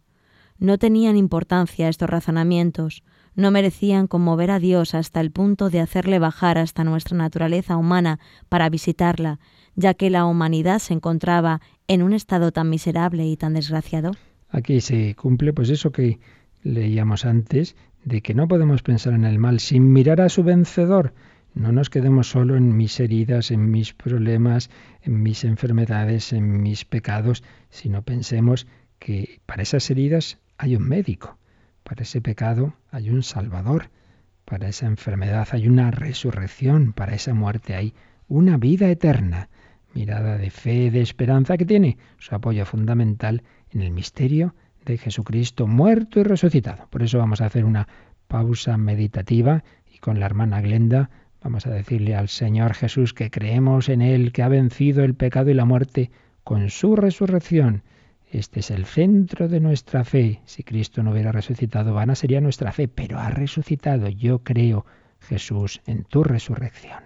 [0.57, 3.03] No tenían importancia estos razonamientos,
[3.35, 8.19] no merecían conmover a Dios hasta el punto de hacerle bajar hasta nuestra naturaleza humana
[8.49, 9.39] para visitarla,
[9.75, 14.11] ya que la humanidad se encontraba en un estado tan miserable y tan desgraciado.
[14.49, 16.19] Aquí se cumple pues eso que
[16.61, 21.13] leíamos antes de que no podemos pensar en el mal sin mirar a su vencedor.
[21.53, 24.69] No nos quedemos solo en mis heridas, en mis problemas,
[25.01, 28.67] en mis enfermedades, en mis pecados, sino pensemos
[28.99, 31.37] que para esas heridas hay un médico,
[31.83, 33.89] para ese pecado hay un salvador,
[34.45, 37.93] para esa enfermedad hay una resurrección, para esa muerte hay
[38.27, 39.49] una vida eterna,
[39.93, 45.67] mirada de fe, de esperanza que tiene su apoyo fundamental en el misterio de Jesucristo
[45.67, 46.87] muerto y resucitado.
[46.89, 47.87] Por eso vamos a hacer una
[48.27, 49.63] pausa meditativa
[49.93, 51.09] y con la hermana Glenda
[51.43, 55.49] vamos a decirle al Señor Jesús que creemos en Él, que ha vencido el pecado
[55.49, 56.11] y la muerte
[56.43, 57.83] con su resurrección.
[58.31, 60.39] Este es el centro de nuestra fe.
[60.45, 64.07] Si Cristo no hubiera resucitado, vana sería nuestra fe, pero ha resucitado.
[64.07, 64.85] Yo creo,
[65.19, 67.03] Jesús, en tu resurrección.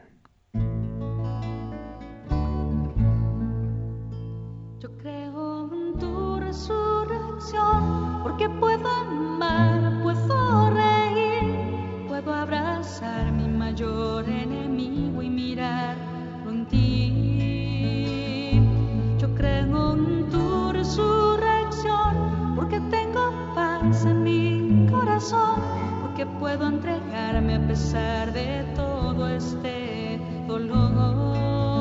[8.24, 15.96] Porque puedo amar, puedo reír, puedo abrazar mi mayor enemigo y mirar
[16.50, 17.12] en ti.
[19.20, 25.62] Yo creo en tu resurrección, porque tengo paz en mi corazón,
[26.02, 31.76] porque puedo entregarme a pesar de todo este dolor.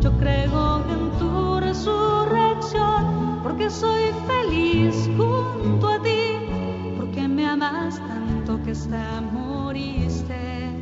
[0.00, 3.21] Yo creo en tu resurrección,
[3.52, 6.38] porque soy feliz junto a ti,
[6.96, 10.72] porque me amas tanto que hasta moriste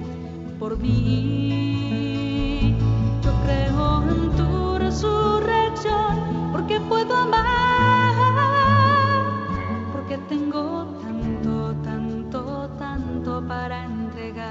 [0.61, 2.77] por mí.
[3.25, 8.15] Yo creo en tu resurrección, porque puedo amar,
[9.91, 14.47] porque tengo tanto, tanto, tanto para entregar.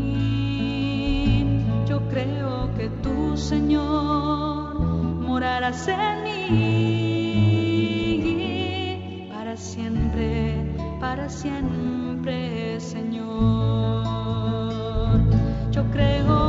[1.88, 4.80] Yo creo que tú, Señor,
[5.28, 6.40] morarás en mí.
[9.32, 10.66] Para siempre,
[11.00, 13.20] para siempre, Señor.
[15.72, 16.49] Yo creo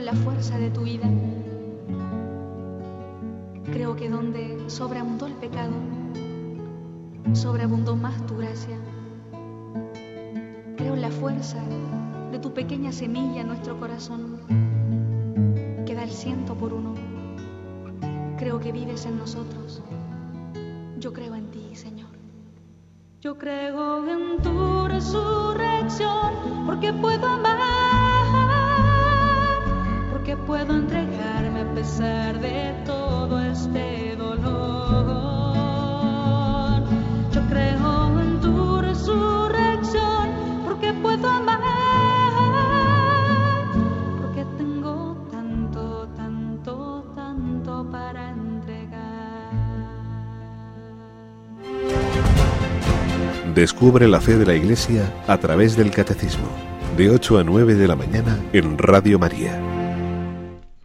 [0.00, 1.08] La fuerza de tu vida.
[3.64, 5.72] Creo que donde sobreabundó el pecado,
[7.32, 8.76] sobreabundó más tu gracia.
[10.76, 11.60] Creo en la fuerza
[12.30, 14.38] de tu pequeña semilla en nuestro corazón,
[15.86, 16.94] que da el ciento por uno.
[18.38, 19.82] Creo que vives en nosotros.
[21.00, 22.10] Yo creo en ti, Señor.
[23.22, 28.05] Yo creo en tu resurrección, porque puedo amar,
[30.46, 34.44] puedo entregarme a pesar de todo este dolor.
[37.32, 40.30] Yo creo en tu resurrección,
[40.64, 41.60] porque puedo amar,
[44.20, 49.50] porque tengo tanto, tanto, tanto para entregar.
[53.54, 56.46] Descubre la fe de la Iglesia a través del Catecismo,
[56.96, 59.75] de 8 a 9 de la mañana en Radio María.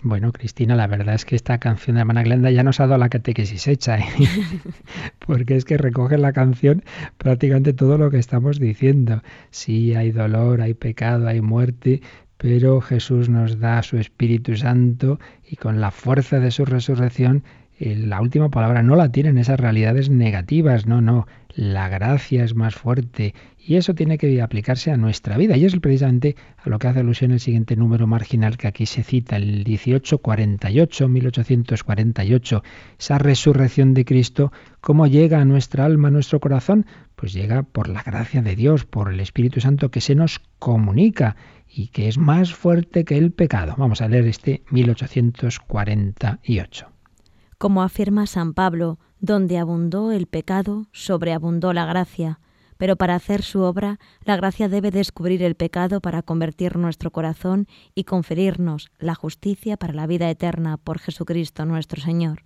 [0.04, 2.98] Bueno, Cristina, la verdad es que esta canción de Hermana Glenda ya nos ha dado
[2.98, 4.06] la catequesis hecha, ¿eh?
[5.20, 6.84] porque es que recoge la canción
[7.20, 9.22] prácticamente todo lo que estamos diciendo.
[9.52, 12.02] Sí, hay dolor, hay pecado, hay muerte,
[12.38, 17.44] pero Jesús nos da su Espíritu Santo y con la fuerza de su resurrección
[17.84, 22.76] la última palabra no la tienen esas realidades negativas, no, no, la gracia es más
[22.76, 26.88] fuerte y eso tiene que aplicarse a nuestra vida y es precisamente a lo que
[26.88, 32.64] hace alusión el siguiente número marginal que aquí se cita, el 1848, 1848,
[33.00, 36.86] esa resurrección de Cristo, ¿cómo llega a nuestra alma, a nuestro corazón?
[37.16, 41.36] Pues llega por la gracia de Dios, por el Espíritu Santo que se nos comunica
[41.68, 43.74] y que es más fuerte que el pecado.
[43.76, 46.91] Vamos a leer este 1848.
[47.62, 52.40] Como afirma San Pablo, donde abundó el pecado, sobreabundó la gracia.
[52.80, 57.68] Pero para hacer su obra, la gracia debe descubrir el pecado para convertir nuestro corazón
[57.94, 62.46] y conferirnos la justicia para la vida eterna por Jesucristo nuestro Señor.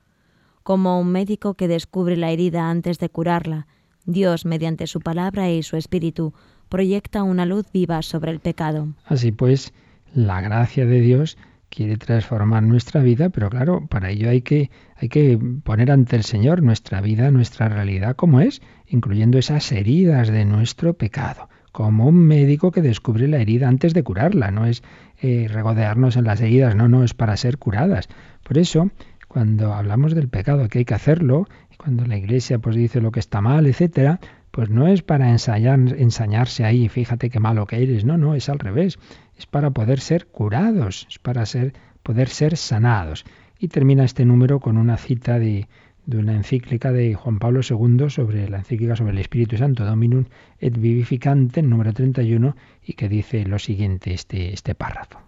[0.63, 3.67] Como un médico que descubre la herida antes de curarla,
[4.03, 6.33] Dios, mediante su palabra y su espíritu,
[6.67, 8.89] proyecta una luz viva sobre el pecado.
[9.05, 9.73] Así pues,
[10.13, 11.37] la gracia de Dios
[11.69, 16.23] quiere transformar nuestra vida, pero claro, para ello hay que, hay que poner ante el
[16.23, 22.15] Señor nuestra vida, nuestra realidad como es, incluyendo esas heridas de nuestro pecado, como un
[22.15, 24.83] médico que descubre la herida antes de curarla, no es
[25.21, 28.07] eh, regodearnos en las heridas, no, no, es para ser curadas.
[28.43, 28.89] Por eso,
[29.27, 31.47] cuando hablamos del pecado, que hay que hacerlo,
[31.77, 34.19] cuando la Iglesia pues dice lo que está mal, etcétera,
[34.51, 38.47] pues no es para ensayar, ensañarse ahí, fíjate qué malo que eres, no, no, es
[38.47, 38.97] al revés,
[39.37, 41.73] es para poder ser curados, es para ser,
[42.03, 43.25] poder ser sanados.
[43.59, 45.67] Y termina este número con una cita de,
[46.05, 50.25] de una encíclica de Juan Pablo II sobre la encíclica sobre el Espíritu Santo, Dominum
[50.59, 55.19] et Vivificante, número 31, y que dice lo siguiente, este, este párrafo.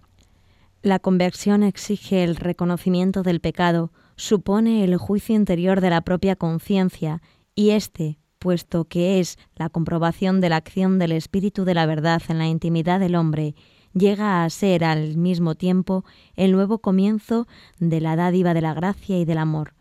[0.83, 7.21] La conversión exige el reconocimiento del pecado, supone el juicio interior de la propia conciencia,
[7.55, 12.21] y éste, puesto que es la comprobación de la acción del Espíritu de la verdad
[12.29, 13.55] en la intimidad del hombre,
[13.93, 17.47] llega a ser al mismo tiempo el nuevo comienzo
[17.79, 19.73] de la dádiva de la gracia y del amor.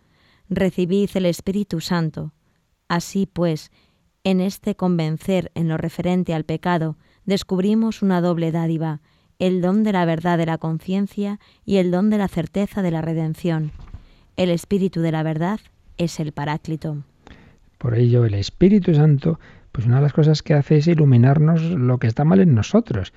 [0.48, 2.32] Recibid el Espíritu Santo.
[2.88, 3.70] Así pues,
[4.24, 9.00] en este convencer en lo referente al pecado, descubrimos una doble dádiva,
[9.38, 12.90] el don de la verdad de la conciencia y el don de la certeza de
[12.90, 13.72] la redención.
[14.36, 15.60] El Espíritu de la verdad
[15.98, 17.04] es el Paráclito.
[17.78, 19.38] Por ello, el Espíritu Santo,
[19.72, 23.12] pues una de las cosas que hace es iluminarnos lo que está mal en nosotros.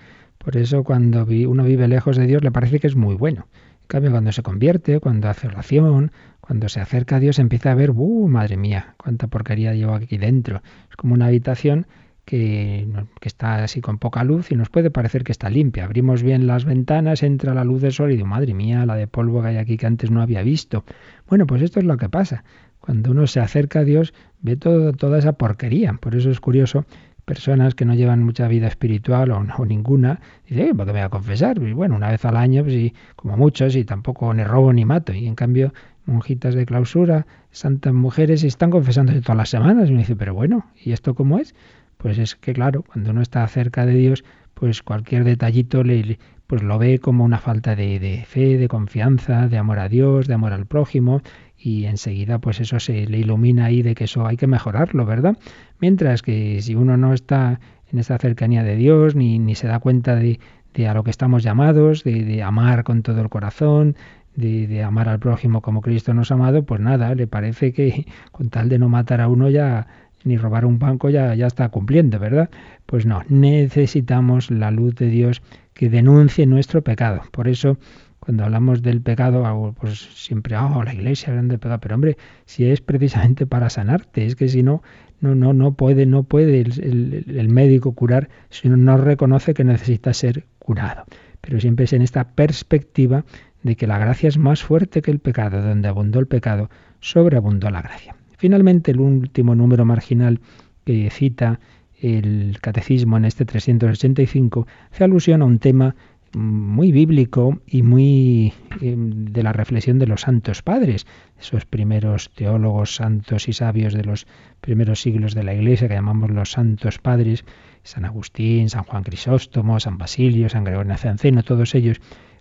[0.49, 3.45] Por eso cuando uno vive lejos de Dios le parece que es muy bueno.
[3.81, 7.75] En cambio, cuando se convierte, cuando hace oración, cuando se acerca a Dios, empieza a
[7.75, 8.95] ver, ¡uh, madre mía!
[8.97, 10.63] ¡Cuánta porquería llevo aquí dentro!
[10.89, 11.85] Es como una habitación
[12.25, 12.87] que,
[13.21, 15.85] está así con poca luz y nos puede parecer que está limpia.
[15.85, 19.05] Abrimos bien las ventanas, entra la luz del sol y digo, madre mía, la de
[19.05, 20.83] polvo que hay aquí que antes no había visto.
[21.27, 22.43] Bueno, pues esto es lo que pasa.
[22.79, 25.93] Cuando uno se acerca a Dios, ve todo, toda esa porquería.
[25.93, 26.85] Por eso es curioso,
[27.29, 31.05] personas que no llevan mucha vida espiritual o, no, ninguna, dicen, ¿por qué me voy
[31.05, 31.61] a confesar?
[31.61, 34.83] Y bueno, una vez al año, pues, y, como muchos, y tampoco ni robo ni
[34.83, 35.13] mato.
[35.13, 35.71] Y en cambio,
[36.07, 39.89] monjitas de clausura, santas mujeres, están confesándose todas las semanas.
[39.89, 41.53] Y me dice, pero bueno, ¿y esto cómo es?
[41.97, 44.23] Pues es que claro, cuando uno está cerca de Dios,
[44.55, 46.17] pues cualquier detallito le,
[46.47, 50.27] pues lo ve como una falta de, de, fe, de confianza, de amor a Dios,
[50.27, 51.21] de amor al prójimo,
[51.59, 55.37] y enseguida pues eso se le ilumina ahí de que eso hay que mejorarlo, ¿verdad?
[55.79, 57.59] Mientras que si uno no está
[57.91, 60.39] en esa cercanía de Dios, ni, ni se da cuenta de,
[60.73, 63.95] de, a lo que estamos llamados, de, de amar con todo el corazón,
[64.35, 68.05] de, de, amar al prójimo como Cristo nos ha amado, pues nada, le parece que
[68.31, 69.87] con tal de no matar a uno ya
[70.23, 72.49] ni robar un banco ya, ya está cumpliendo, ¿verdad?
[72.85, 75.41] Pues no, necesitamos la luz de Dios
[75.73, 77.21] que denuncie nuestro pecado.
[77.31, 77.77] Por eso
[78.19, 82.65] cuando hablamos del pecado, pues siempre, oh, la iglesia hablando de pecado, pero hombre, si
[82.65, 84.83] es precisamente para sanarte, es que si no,
[85.21, 90.13] no, no, no puede, no puede el, el, médico curar si no reconoce que necesita
[90.13, 91.05] ser curado.
[91.41, 93.25] Pero siempre es en esta perspectiva
[93.63, 97.69] de que la gracia es más fuerte que el pecado, donde abundó el pecado, sobreabundó
[97.69, 98.15] la gracia.
[98.37, 100.39] Finalmente, el último número marginal
[100.85, 101.59] que cita
[102.01, 105.95] el catecismo en este 385 hace alusión a un tema
[106.33, 111.07] muy bíblico y muy de la reflexión de los santos padres,
[111.39, 114.27] esos primeros teólogos santos y sabios de los
[114.61, 117.45] primeros siglos de la Iglesia que llamamos los santos padres,
[117.83, 121.99] San Agustín, San Juan Crisóstomo, San Basilio, San Gregorio Nacianceno, todos ellos,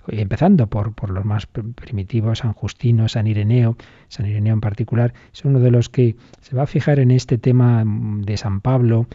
[0.09, 3.76] empezando por, por los más primitivos, San Justino, San Ireneo,
[4.09, 7.39] San Ireneo en particular, es uno de los que se va a fijar en este
[7.39, 9.07] tema de San Pablo,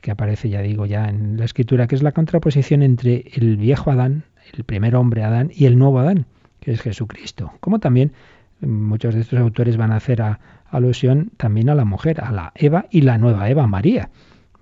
[0.00, 3.90] que aparece, ya digo, ya en la escritura, que es la contraposición entre el viejo
[3.90, 4.24] Adán,
[4.56, 6.26] el primer hombre Adán, y el nuevo Adán,
[6.60, 7.52] que es Jesucristo.
[7.60, 8.12] Como también
[8.60, 10.22] muchos de estos autores van a hacer
[10.70, 14.10] alusión también a la mujer, a la Eva y la nueva Eva, María.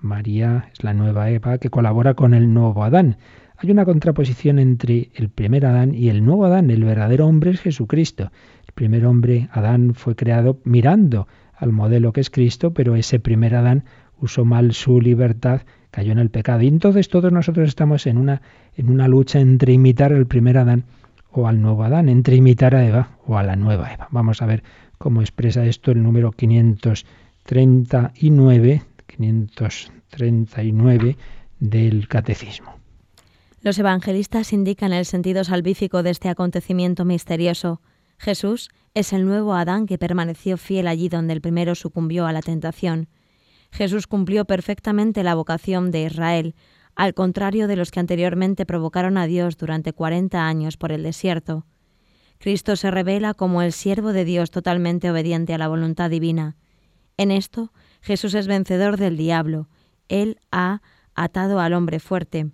[0.00, 3.16] María es la nueva Eva que colabora con el nuevo Adán.
[3.56, 6.70] Hay una contraposición entre el primer Adán y el nuevo Adán.
[6.70, 8.30] El verdadero hombre es Jesucristo.
[8.66, 11.26] El primer hombre, Adán, fue creado mirando
[11.56, 13.84] al modelo que es Cristo, pero ese primer Adán
[14.20, 16.62] usó mal su libertad, cayó en el pecado.
[16.62, 18.42] Y entonces todos nosotros estamos en una,
[18.76, 20.84] en una lucha entre imitar al primer Adán
[21.30, 24.08] o al nuevo Adán, entre imitar a Eva o a la nueva Eva.
[24.10, 24.62] Vamos a ver
[24.98, 31.16] cómo expresa esto el número 539, 539
[31.60, 32.74] del Catecismo.
[33.62, 37.80] Los evangelistas indican el sentido salvífico de este acontecimiento misterioso.
[38.16, 42.42] Jesús es el nuevo Adán que permaneció fiel allí donde el primero sucumbió a la
[42.42, 43.08] tentación.
[43.70, 46.54] Jesús cumplió perfectamente la vocación de Israel,
[46.94, 51.66] al contrario de los que anteriormente provocaron a Dios durante cuarenta años por el desierto.
[52.38, 56.56] Cristo se revela como el siervo de Dios totalmente obediente a la voluntad divina.
[57.16, 59.68] En esto, Jesús es vencedor del diablo.
[60.08, 60.82] Él ha
[61.14, 62.50] atado al hombre fuerte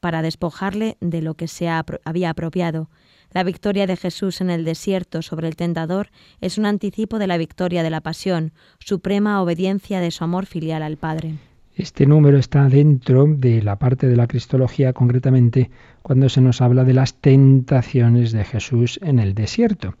[0.00, 2.90] para despojarle de lo que se había apropiado,
[3.32, 6.08] la victoria de Jesús en el desierto sobre el tentador
[6.40, 10.82] es un anticipo de la victoria de la pasión, suprema obediencia de su amor filial
[10.82, 11.34] al Padre.
[11.78, 15.70] Este número está dentro de la parte de la Cristología, concretamente
[16.02, 19.94] cuando se nos habla de las tentaciones de Jesús en el desierto.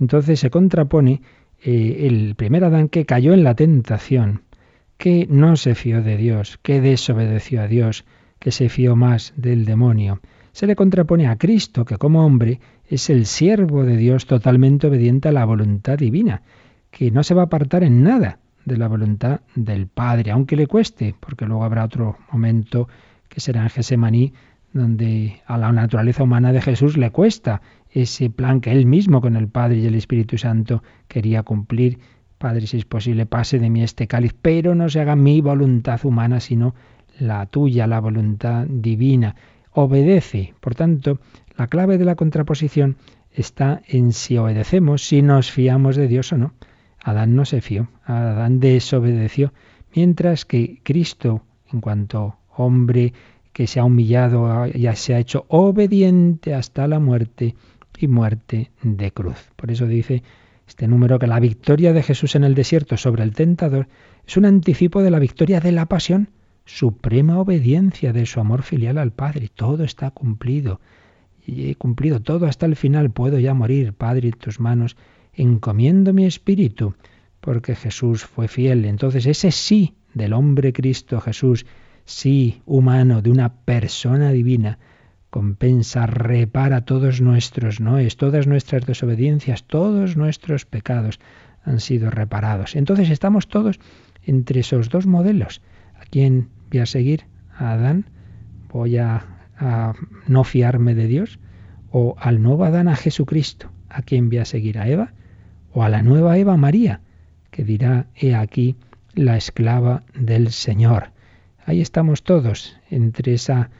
[0.00, 1.22] Entonces se contrapone
[1.62, 4.42] eh, el primer Adán que cayó en la tentación,
[4.96, 8.04] que no se fió de Dios, que desobedeció a Dios,
[8.40, 10.20] que se fió más del demonio.
[10.52, 15.28] Se le contrapone a Cristo, que como hombre es el siervo de Dios totalmente obediente
[15.28, 16.42] a la voluntad divina,
[16.90, 20.66] que no se va a apartar en nada de la voluntad del Padre, aunque le
[20.66, 22.88] cueste, porque luego habrá otro momento
[23.28, 24.32] que será en Gesemaní,
[24.72, 29.36] donde a la naturaleza humana de Jesús le cuesta ese plan que él mismo con
[29.36, 31.98] el Padre y el Espíritu Santo quería cumplir.
[32.38, 36.00] Padre, si es posible, pase de mí este cáliz, pero no se haga mi voluntad
[36.04, 36.74] humana, sino
[37.18, 39.34] la tuya, la voluntad divina.
[39.72, 40.54] Obedece.
[40.60, 41.20] Por tanto,
[41.56, 42.96] la clave de la contraposición
[43.32, 46.54] está en si obedecemos, si nos fiamos de Dios o no.
[47.02, 49.52] Adán no se fió, Adán desobedeció,
[49.94, 51.42] mientras que Cristo,
[51.72, 53.14] en cuanto hombre
[53.52, 57.54] que se ha humillado, ya se ha hecho obediente hasta la muerte
[57.98, 59.50] y muerte de cruz.
[59.56, 60.22] Por eso dice
[60.66, 63.88] este número que la victoria de Jesús en el desierto sobre el tentador
[64.26, 66.28] es un anticipo de la victoria de la pasión,
[66.76, 69.50] suprema obediencia de su amor filial al Padre.
[69.54, 70.80] Todo está cumplido.
[71.44, 73.10] Y he cumplido todo hasta el final.
[73.10, 74.96] Puedo ya morir, Padre, en tus manos
[75.32, 76.94] encomiendo mi espíritu,
[77.40, 78.84] porque Jesús fue fiel.
[78.84, 81.66] Entonces ese sí del hombre Cristo Jesús,
[82.04, 84.78] sí humano, de una persona divina,
[85.30, 91.20] compensa, repara todos nuestros noes, todas nuestras desobediencias, todos nuestros pecados
[91.64, 92.76] han sido reparados.
[92.76, 93.78] Entonces estamos todos
[94.24, 95.62] entre esos dos modelos.
[96.00, 97.24] ¿A quién voy a seguir?
[97.56, 98.06] ¿A Adán?
[98.72, 99.24] ¿Voy a,
[100.26, 101.38] no fiarme de Dios?
[101.90, 103.70] ¿O al nuevo Adán, a Jesucristo?
[103.88, 104.78] ¿A quién voy a seguir?
[104.78, 105.12] ¿A Eva?
[105.72, 107.00] o a la nueva Eva María,
[107.50, 108.76] que dirá, he aquí
[109.14, 111.10] la esclava del Señor.
[111.64, 113.70] Ahí estamos todos, entre esa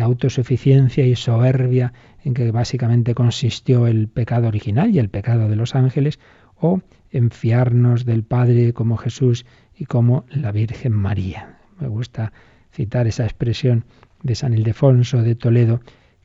[0.00, 1.92] autosuficiencia y soberbia
[2.24, 6.18] en que básicamente consistió el pecado original y el pecado de los ángeles,
[6.58, 6.80] o
[7.10, 11.55] en fiarnos del Padre como Jesús y como la Virgen María.
[11.80, 12.32] Me gusta
[12.72, 13.84] citar esa expresión
[14.22, 15.80] de San Ildefonso de Toledo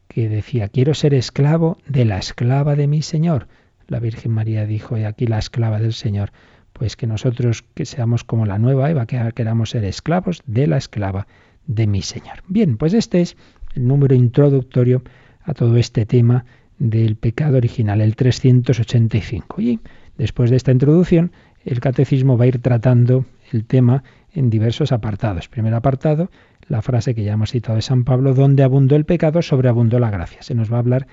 [0.07, 3.47] que decía, quiero ser esclavo de la esclava de mi Señor
[3.91, 6.31] la Virgen María dijo, y aquí la esclava del Señor,
[6.71, 10.77] pues que nosotros que seamos como la nueva Eva, que queramos ser esclavos de la
[10.77, 11.27] esclava
[11.67, 12.41] de mi Señor.
[12.47, 13.35] Bien, pues este es
[13.75, 15.03] el número introductorio
[15.43, 16.45] a todo este tema
[16.79, 19.61] del pecado original, el 385.
[19.61, 19.81] Y
[20.17, 21.33] después de esta introducción,
[21.65, 25.47] el catecismo va a ir tratando el tema en diversos apartados.
[25.47, 26.29] Primer apartado,
[26.67, 30.09] la frase que ya hemos citado de San Pablo, donde abundó el pecado, sobreabundó la
[30.09, 30.41] gracia.
[30.41, 31.07] Se nos va a hablar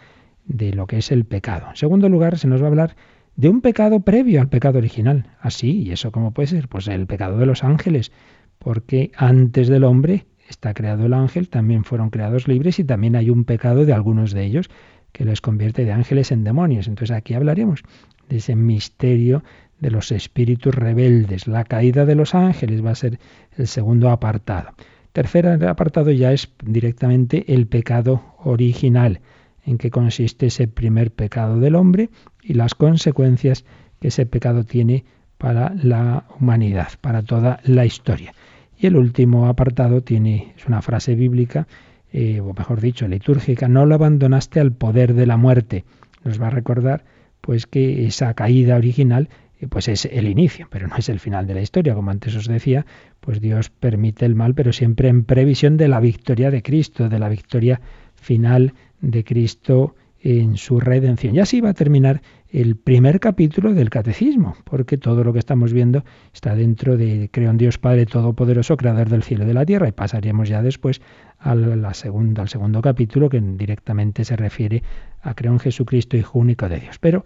[0.46, 1.68] de lo que es el pecado.
[1.70, 2.96] En segundo lugar, se nos va a hablar
[3.36, 5.26] de un pecado previo al pecado original.
[5.40, 6.68] Así, ¿y eso cómo puede ser?
[6.68, 8.12] Pues el pecado de los ángeles,
[8.58, 13.30] porque antes del hombre está creado el ángel, también fueron creados libres y también hay
[13.30, 14.70] un pecado de algunos de ellos
[15.12, 16.88] que les convierte de ángeles en demonios.
[16.88, 17.82] Entonces aquí hablaremos
[18.28, 19.42] de ese misterio
[19.80, 21.46] de los espíritus rebeldes.
[21.46, 23.18] La caída de los ángeles va a ser
[23.56, 24.70] el segundo apartado.
[25.12, 29.20] Tercer apartado ya es directamente el pecado original
[29.64, 32.10] en qué consiste ese primer pecado del hombre
[32.42, 33.64] y las consecuencias
[34.00, 35.04] que ese pecado tiene
[35.36, 38.34] para la humanidad, para toda la historia.
[38.78, 41.66] Y el último apartado tiene, es una frase bíblica,
[42.12, 45.84] eh, o mejor dicho, litúrgica, no lo abandonaste al poder de la muerte.
[46.24, 47.04] Nos va a recordar
[47.40, 49.28] pues que esa caída original
[49.66, 51.94] pues es el inicio, pero no es el final de la historia.
[51.94, 52.86] Como antes os decía,
[53.20, 57.18] pues Dios permite el mal, pero siempre en previsión de la victoria de Cristo, de
[57.18, 57.80] la victoria
[58.14, 61.34] final de Cristo en su redención.
[61.34, 65.72] Y así va a terminar el primer capítulo del Catecismo, porque todo lo que estamos
[65.72, 69.66] viendo está dentro de Creo en Dios Padre Todopoderoso, Creador del cielo y de la
[69.66, 71.00] tierra, y pasaríamos ya después
[71.38, 74.82] a la segunda, al segundo capítulo que directamente se refiere
[75.20, 76.98] a Creo en Jesucristo, Hijo único de Dios.
[76.98, 77.24] Pero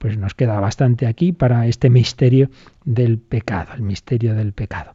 [0.00, 2.48] pues nos queda bastante aquí para este misterio
[2.86, 4.94] del pecado, el misterio del pecado.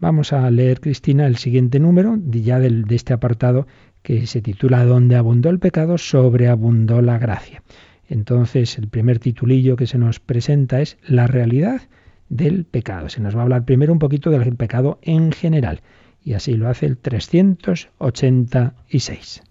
[0.00, 3.68] Vamos a leer, Cristina, el siguiente número, ya de este apartado
[4.02, 7.62] que se titula Donde abundó el pecado, sobreabundó la gracia.
[8.08, 11.82] Entonces, el primer titulillo que se nos presenta es La realidad
[12.28, 13.08] del pecado.
[13.08, 15.80] Se nos va a hablar primero un poquito del pecado en general,
[16.24, 19.42] y así lo hace el 386.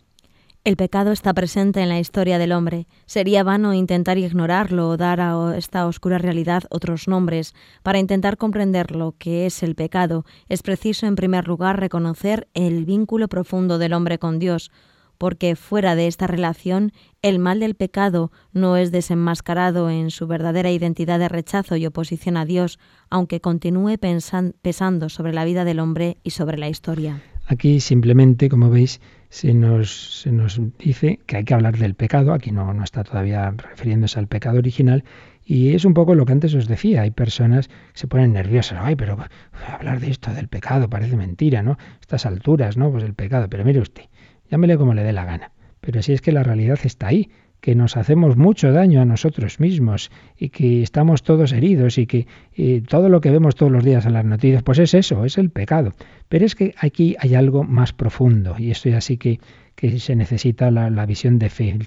[0.70, 2.86] El pecado está presente en la historia del hombre.
[3.08, 7.56] Sería vano intentar ignorarlo o dar a esta oscura realidad otros nombres.
[7.82, 12.86] Para intentar comprender lo que es el pecado, es preciso en primer lugar reconocer el
[12.86, 14.70] vínculo profundo del hombre con Dios,
[15.18, 16.92] porque fuera de esta relación,
[17.24, 22.38] el mal del pecado no es desenmascarado en su verdadera identidad de rechazo y oposición
[22.38, 22.78] a Dios,
[23.10, 27.24] aunque continúe pesando sobre la vida del hombre y sobre la historia.
[27.52, 32.32] Aquí simplemente, como veis, se nos, se nos dice que hay que hablar del pecado,
[32.32, 35.04] aquí no, no está todavía refiriéndose al pecado original,
[35.44, 38.78] Y es un poco lo que antes os decía, hay personas que se ponen nerviosas,
[38.84, 39.18] ay, pero
[39.68, 41.80] hablar de esto, del pecado, parece mentira, ¿no?
[42.00, 42.92] Estas alturas, ¿no?
[42.92, 44.04] Pues el pecado, pero mire usted,
[44.52, 45.52] llámele como le dé la gana.
[45.82, 47.32] Pero si es que la realidad está ahí,
[47.62, 52.28] que nos hacemos mucho daño a nosotros mismos y que estamos todos heridos y que
[52.88, 55.50] todo lo que vemos todos los días en las noticias, pues es eso, es el
[55.50, 55.94] pecado.
[56.30, 59.40] Pero es que aquí hay algo más profundo y esto ya sí que,
[59.76, 61.80] que se necesita la, visión de fe.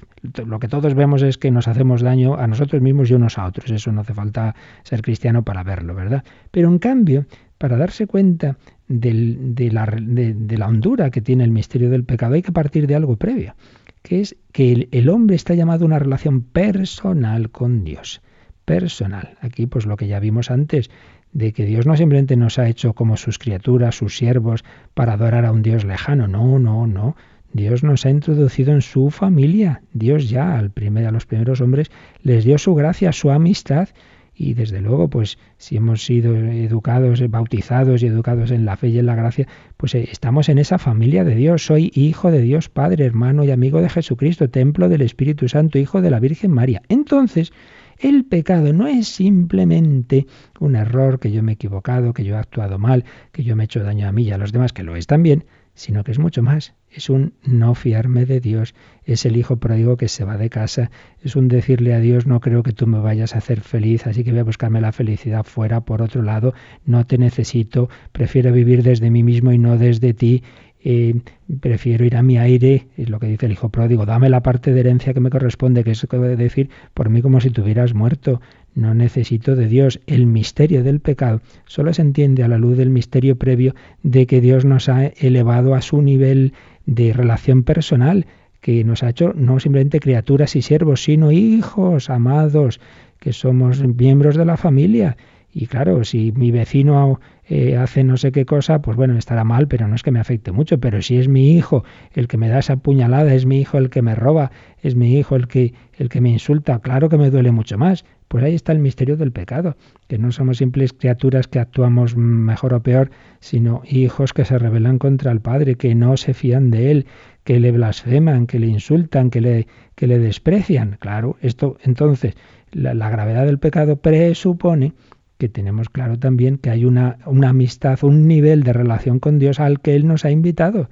[0.47, 3.47] Lo que todos vemos es que nos hacemos daño a nosotros mismos y unos a
[3.47, 3.71] otros.
[3.71, 6.25] Eso no hace falta ser cristiano para verlo, ¿verdad?
[6.51, 7.27] Pero en cambio,
[7.59, 8.57] para darse cuenta
[8.89, 12.95] de, la, de la hondura que tiene el misterio del pecado, hay que partir de
[12.95, 13.55] algo previo
[14.03, 18.21] que es que el, hombre está llamado a una relación personal con Dios.
[18.65, 19.37] Personal.
[19.41, 20.91] Aquí, pues lo que ya vimos antes,
[21.33, 25.45] de que Dios no simplemente nos ha hecho como sus criaturas, sus siervos, para adorar
[25.45, 26.29] a un Dios lejano.
[26.29, 27.17] No, no, no.
[27.53, 29.83] Dios nos ha introducido en su familia.
[29.93, 31.91] Dios ya al primer, a los primeros hombres
[32.23, 33.89] les dio su gracia, su amistad
[34.35, 38.99] y desde luego, pues si hemos sido educados, bautizados y educados en la fe y
[38.99, 41.67] en la gracia, pues eh, estamos en esa familia de Dios.
[41.67, 46.01] Soy hijo de Dios Padre, hermano y amigo de Jesucristo, templo del Espíritu Santo, hijo
[46.01, 46.83] de la Virgen María.
[46.89, 47.53] Entonces,
[47.99, 50.27] el pecado no es simplemente
[50.59, 53.65] un error, que yo me he equivocado, que yo he actuado mal, que yo me
[53.65, 56.13] he hecho daño a mí y a los demás, que lo es también, sino que
[56.13, 56.75] es mucho más.
[56.95, 58.75] Es un no fiarme de Dios,
[59.05, 60.91] es el hijo pródigo que se va de casa,
[61.23, 64.25] es un decirle a Dios no creo que tú me vayas a hacer feliz, así
[64.25, 68.83] que voy a buscarme la felicidad fuera, por otro lado, no te necesito, prefiero vivir
[68.83, 70.43] desde mí mismo y no desde ti,
[70.85, 71.15] eh,
[71.61, 74.73] prefiero ir a mi aire, es lo que dice el hijo pródigo, dame la parte
[74.73, 78.41] de herencia que me corresponde, que es decir por mí como si tuvieras muerto,
[78.75, 80.01] no necesito de Dios.
[80.07, 84.41] El misterio del pecado solo se entiende a la luz del misterio previo de que
[84.41, 86.53] Dios nos ha elevado a su nivel
[86.87, 88.27] de relación personal,
[88.61, 92.81] que nos ha hecho no simplemente criaturas y siervos, sino hijos amados,
[93.19, 95.17] que somos miembros de la familia.
[95.55, 99.69] Y claro, si mi vecino eh, hace no sé qué cosa, pues bueno, estará mal,
[99.69, 100.79] pero no es que me afecte mucho.
[100.79, 103.91] Pero si es mi hijo el que me da esa puñalada, es mi hijo el
[103.91, 107.31] que me roba, es mi hijo el que, el que me insulta, claro que me
[107.31, 108.05] duele mucho más.
[108.29, 109.77] Pues ahí está el misterio del pecado,
[110.09, 114.99] que no somos simples criaturas que actuamos mejor o peor, sino hijos que se rebelan
[114.99, 117.07] contra el Padre, que no se fían de Él,
[117.45, 120.97] que le blasfeman, que le insultan, que le, desprecian.
[120.99, 122.35] Claro, esto entonces,
[122.73, 124.95] la, gravedad del pecado presupone
[125.39, 129.81] que tenemos claro también que hay una amistad, un nivel de relación con Dios al
[129.81, 130.89] que Él nos ha invitado.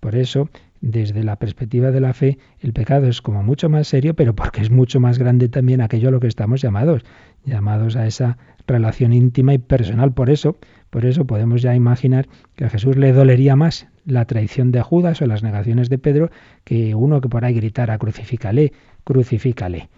[0.00, 0.50] Por eso,
[0.84, 4.60] desde la perspectiva de la fe, el pecado es como mucho más serio, pero porque
[4.60, 7.04] es mucho más grande también aquello a lo que estamos llamados,
[7.46, 10.12] llamados a esa relación íntima y personal.
[10.12, 10.58] Por eso,
[10.90, 15.22] por eso podemos ya imaginar que a Jesús le dolería más la traición de Judas
[15.22, 16.30] o las negaciones de Pedro
[16.64, 18.74] que uno que por ahí gritara crucifícale,
[19.04, 19.88] crucifícale.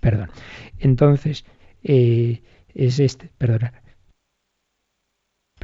[0.00, 0.30] Perdón.
[0.80, 1.44] Entonces,
[1.84, 2.42] eh,
[2.74, 3.72] es este, perdonad,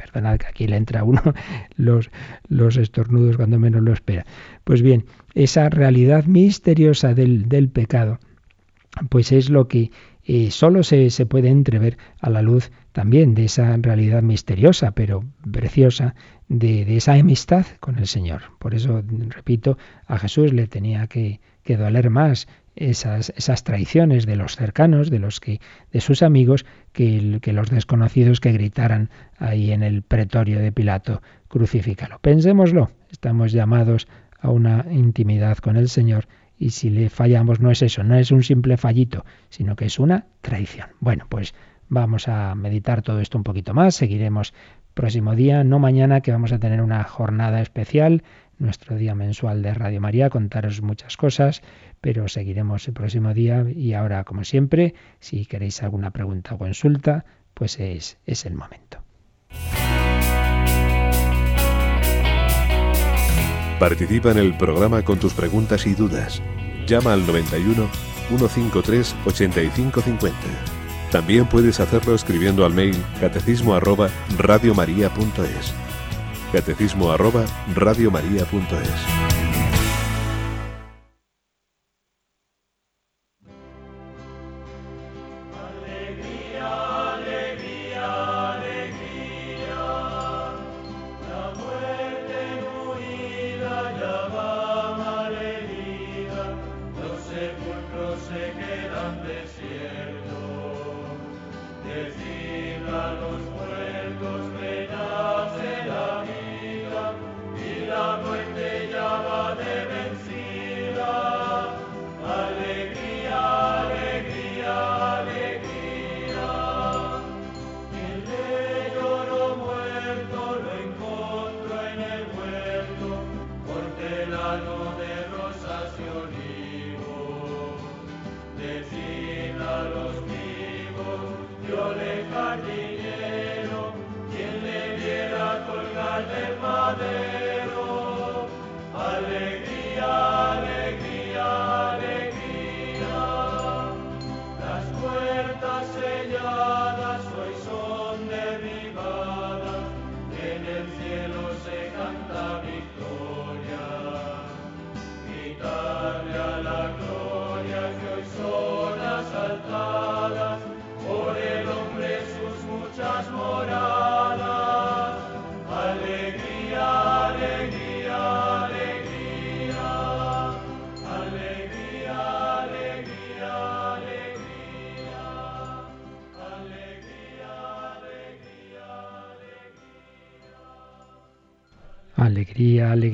[0.03, 1.21] perdonad que aquí le entra uno
[1.75, 2.09] los,
[2.47, 4.25] los estornudos cuando menos lo espera.
[4.63, 8.19] Pues bien, esa realidad misteriosa del, del pecado,
[9.09, 9.91] pues es lo que
[10.25, 15.25] eh, solo se, se, puede entrever a la luz también de esa realidad misteriosa, pero
[15.51, 16.15] preciosa,
[16.47, 18.41] de, de, esa amistad con el Señor.
[18.59, 19.77] Por eso, repito,
[20.07, 25.19] a Jesús le tenía que, que doler más esas, esas traiciones de los cercanos, de
[25.19, 25.59] los que,
[25.91, 32.19] de sus amigos, que, los desconocidos que gritaran ahí en el pretorio de Pilato, crucifícalo.
[32.19, 34.07] Pensémoslo, estamos llamados
[34.39, 38.31] a una intimidad con el Señor y si le fallamos no es eso, no es
[38.31, 40.87] un simple fallito, sino que es una traición.
[40.99, 41.53] Bueno, pues
[41.89, 44.53] vamos a meditar todo esto un poquito más, seguiremos
[44.93, 48.23] próximo día, no mañana, que vamos a tener una jornada especial,
[48.59, 51.61] nuestro día mensual de Radio María, contaros muchas cosas,
[52.03, 57.23] pero seguiremos el próximo día y ahora, como siempre, si queréis alguna pregunta o consulta,
[57.53, 59.01] pues es, es el momento.
[63.79, 66.41] Participa en el programa con tus preguntas y dudas.
[66.87, 67.87] Llama al 91
[68.27, 70.37] 153 8550.
[71.09, 75.73] También puedes hacerlo escribiendo al mail catecismo arroba radiomaria.es.
[76.51, 79.22] Catecismo arroba radiomaria.es.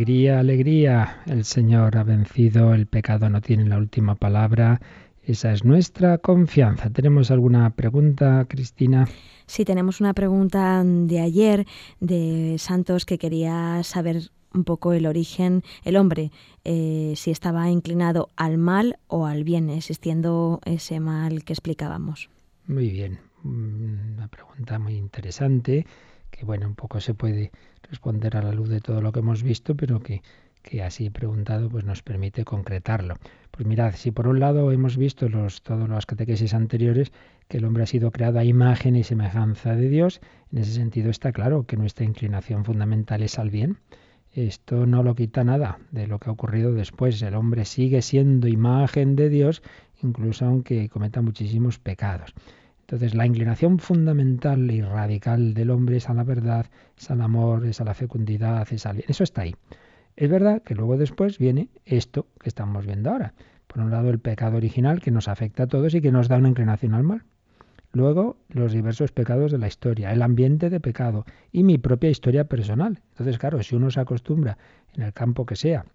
[0.09, 1.21] Alegría, alegría.
[1.27, 4.81] El Señor ha vencido, el pecado no tiene la última palabra.
[5.21, 6.89] Esa es nuestra confianza.
[6.89, 9.07] ¿Tenemos alguna pregunta, Cristina?
[9.45, 11.67] Sí, tenemos una pregunta de ayer
[11.99, 16.31] de Santos que quería saber un poco el origen, el hombre,
[16.63, 22.31] eh, si estaba inclinado al mal o al bien, existiendo ese mal que explicábamos.
[22.65, 25.85] Muy bien, una pregunta muy interesante
[26.31, 27.51] que bueno, un poco se puede
[27.83, 30.21] responder a la luz de todo lo que hemos visto, pero que,
[30.61, 33.15] que así preguntado pues nos permite concretarlo.
[33.51, 37.11] Pues mirad, si por un lado hemos visto los, todas las catequesis anteriores
[37.47, 40.21] que el hombre ha sido creado a imagen y semejanza de Dios,
[40.51, 43.77] en ese sentido está claro que nuestra inclinación fundamental es al bien.
[44.33, 47.21] Esto no lo quita nada de lo que ha ocurrido después.
[47.21, 49.63] El hombre sigue siendo imagen de Dios,
[50.03, 52.33] incluso aunque cometa muchísimos pecados.
[52.89, 56.65] Entonces, la inclinación fundamental y radical del hombre es a la verdad,
[56.97, 59.03] es al amor, es a la fecundidad, es al.
[59.07, 59.55] Eso está ahí.
[60.15, 63.35] Es verdad que luego después viene esto que estamos viendo ahora.
[63.67, 66.37] Por un lado, el pecado original que nos afecta a todos y que nos da
[66.37, 67.25] una inclinación al mal.
[67.91, 72.45] Luego, los diversos pecados de la historia, el ambiente de pecado y mi propia historia
[72.45, 73.03] personal.
[73.11, 74.57] Entonces, claro, si uno se acostumbra
[74.95, 75.85] en el campo que sea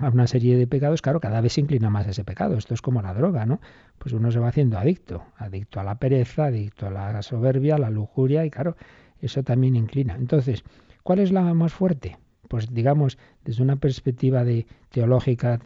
[0.00, 2.56] a una serie de pecados, claro, cada vez se inclina más a ese pecado.
[2.56, 3.60] Esto es como la droga, ¿no?
[3.98, 7.78] Pues uno se va haciendo adicto, adicto a la pereza, adicto a la soberbia, a
[7.78, 8.76] la lujuria, y claro,
[9.20, 10.16] eso también inclina.
[10.16, 10.64] Entonces,
[11.02, 12.18] ¿cuál es la más fuerte?
[12.48, 15.60] Pues digamos, desde una perspectiva de teológica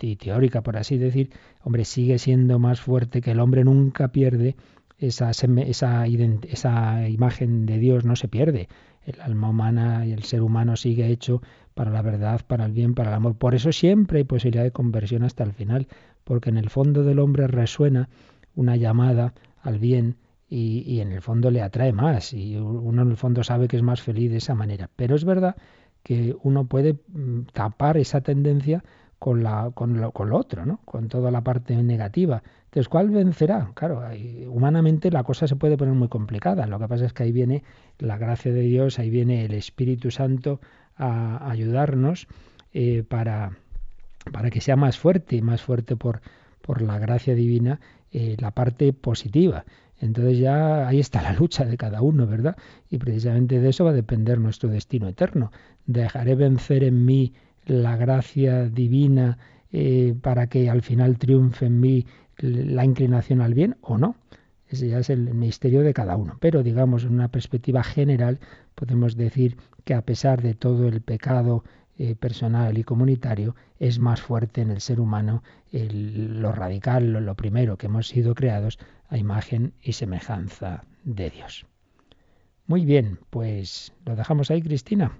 [0.00, 1.30] y teórica, por así decir,
[1.62, 4.56] hombre, sigue siendo más fuerte que el hombre nunca pierde
[4.98, 8.68] esa, esa, esa imagen de Dios, no se pierde.
[9.04, 11.42] El alma humana y el ser humano sigue hecho
[11.74, 13.36] para la verdad, para el bien, para el amor.
[13.36, 15.88] Por eso siempre hay posibilidad de conversión hasta el final,
[16.24, 18.08] porque en el fondo del hombre resuena
[18.54, 20.16] una llamada al bien
[20.48, 23.82] y, en el fondo le atrae más y uno en el fondo sabe que es
[23.82, 24.90] más feliz de esa manera.
[24.96, 25.56] Pero es verdad
[26.02, 28.82] que uno puede mm, tapar esa tendencia
[29.18, 30.80] con, la, con, lo, con lo otro, ¿no?
[30.84, 32.42] con toda la parte negativa.
[32.70, 33.72] Entonces, ¿cuál vencerá?
[33.74, 34.00] Claro,
[34.46, 36.68] humanamente la cosa se puede poner muy complicada.
[36.68, 37.64] Lo que pasa es que ahí viene
[37.98, 40.60] la gracia de Dios, ahí viene el Espíritu Santo
[40.96, 42.28] a ayudarnos
[42.72, 43.58] eh, para,
[44.30, 46.20] para que sea más fuerte, más fuerte por,
[46.62, 47.80] por la gracia divina,
[48.12, 49.64] eh, la parte positiva.
[49.98, 52.56] Entonces ya ahí está la lucha de cada uno, ¿verdad?
[52.88, 55.50] Y precisamente de eso va a depender nuestro destino eterno.
[55.86, 57.32] ¿Dejaré vencer en mí
[57.66, 59.38] la gracia divina
[59.72, 62.06] eh, para que al final triunfe en mí
[62.42, 64.16] la inclinación al bien o no?
[64.68, 66.36] Ese ya es el misterio de cada uno.
[66.40, 68.38] Pero digamos, en una perspectiva general,
[68.74, 71.64] podemos decir que a pesar de todo el pecado
[71.98, 77.76] eh, personal y comunitario, es más fuerte en el ser humano lo radical, lo primero,
[77.76, 78.78] que hemos sido creados
[79.08, 81.66] a imagen y semejanza de Dios.
[82.66, 85.12] Muy bien, pues lo dejamos ahí, Cristina.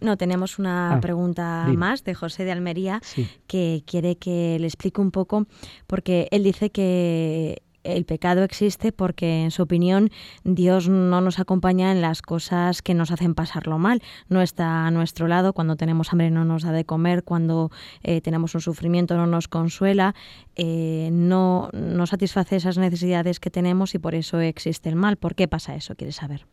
[0.00, 3.00] No, tenemos una ah, pregunta más de José de Almería
[3.46, 5.46] que quiere que le explique un poco,
[5.86, 10.10] porque él dice que el pecado existe porque, en su opinión,
[10.44, 14.02] Dios no nos acompaña en las cosas que nos hacen pasarlo mal.
[14.28, 15.52] No está a nuestro lado.
[15.52, 17.24] Cuando tenemos hambre no nos da de comer.
[17.24, 17.70] Cuando
[18.02, 20.14] eh, tenemos un sufrimiento no nos consuela.
[20.56, 25.16] Eh, no, no satisface esas necesidades que tenemos y por eso existe el mal.
[25.16, 25.94] ¿Por qué pasa eso?
[25.94, 26.46] ¿Quieres saber?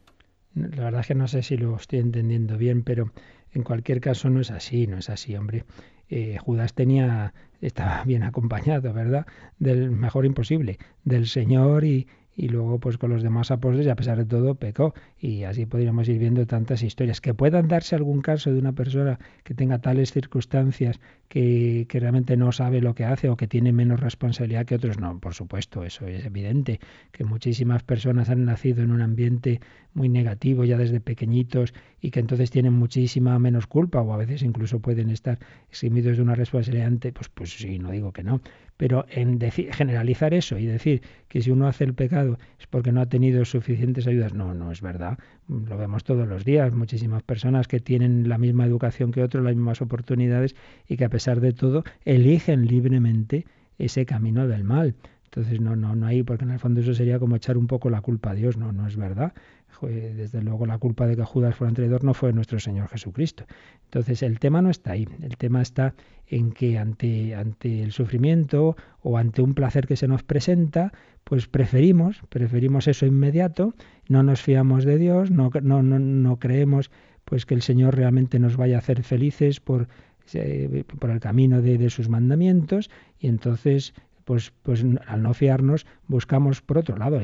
[0.54, 3.12] La verdad es que no sé si lo estoy entendiendo bien, pero
[3.56, 5.66] en cualquier caso no es así, no es así, hombre.
[6.10, 9.26] Eh, Judas tenía, estaba bien acompañado, ¿verdad?
[9.58, 13.96] Del mejor imposible, del Señor y, y luego pues con los demás apóstoles y a
[13.96, 14.94] pesar de todo pecó.
[15.20, 17.22] Y así podríamos ir viendo tantas historias.
[17.22, 22.38] Que puedan darse algún caso de una persona que tenga tales circunstancias que, que, realmente
[22.38, 25.84] no sabe lo que hace o que tiene menos responsabilidad que otros no por supuesto
[25.84, 26.80] eso es evidente.
[27.12, 29.62] Que muchísimas personas han nacido en un ambiente
[29.94, 34.44] muy negativo ya desde pequeñitos y que entonces tienen muchísima menos culpa o a veces
[34.44, 38.42] incluso pueden estar eximidos de una responsabilidad pues pues sí no digo que no
[38.78, 43.01] Pero en generalizar eso y decir que si uno hace el pecado es porque no
[43.01, 45.17] ha tenido suficientes ayudas, no, no es verdad.
[45.47, 49.55] Lo vemos todos los días, muchísimas personas que tienen la misma educación que otros, las
[49.55, 50.55] mismas oportunidades
[50.88, 53.45] y que a pesar de todo eligen libremente
[53.78, 54.95] ese camino del mal.
[55.26, 57.89] Entonces no, no, no hay, porque en el fondo eso sería como echar un poco
[57.89, 59.34] la culpa a Dios, no, no es verdad.
[59.82, 63.45] Desde luego la culpa de que Judas fuera un traidor no fue nuestro Señor Jesucristo.
[63.86, 65.93] Entonces el tema no está ahí, el tema está
[66.28, 70.91] en que ante, ante el sufrimiento o ante un placer que se nos presenta,
[71.23, 73.73] pues preferimos, preferimos eso inmediato,
[74.07, 76.91] no nos fiamos de Dios, no, no, no, creemos
[77.26, 79.88] pues que el Señor realmente nos vaya a hacer felices por,
[80.34, 83.93] eh, por el camino de, de sus mandamientos y entonces
[84.26, 87.21] pues, pues al no fiarnos buscamos por otro lado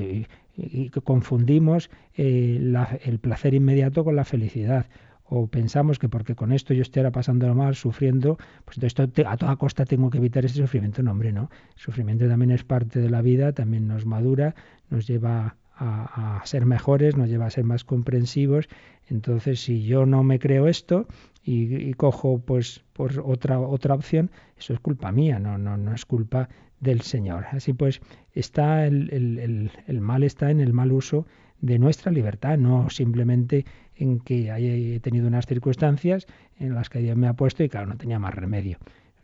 [1.03, 2.59] confundimos eh,
[3.03, 4.87] el placer inmediato con la felicidad
[5.33, 9.55] o pensamos que porque con esto yo estoy pasando mal, sufriendo, pues esto a toda
[9.55, 11.01] costa tengo que evitar ese sufrimiento.
[11.03, 11.49] No, hombre, no.
[11.73, 14.55] El sufrimiento también es parte de la vida, también nos madura,
[14.89, 18.67] nos lleva a, a, ser mejores, nos lleva a ser más comprensivos.
[19.07, 21.07] Entonces, si yo no me creo esto
[21.45, 25.93] y, y, cojo pues por otra otra opción, eso es culpa mía, no no no
[25.93, 26.49] es culpa
[26.81, 27.45] del Señor.
[27.51, 28.01] Así pues,
[28.33, 31.25] está el, el, mal está en el mal uso
[31.61, 33.65] de nuestra libertad, no simplemente
[33.95, 36.25] en que haya tenido unas circunstancias
[36.59, 38.79] en las que Dios me ha puesto y claro, no tenía más remedio.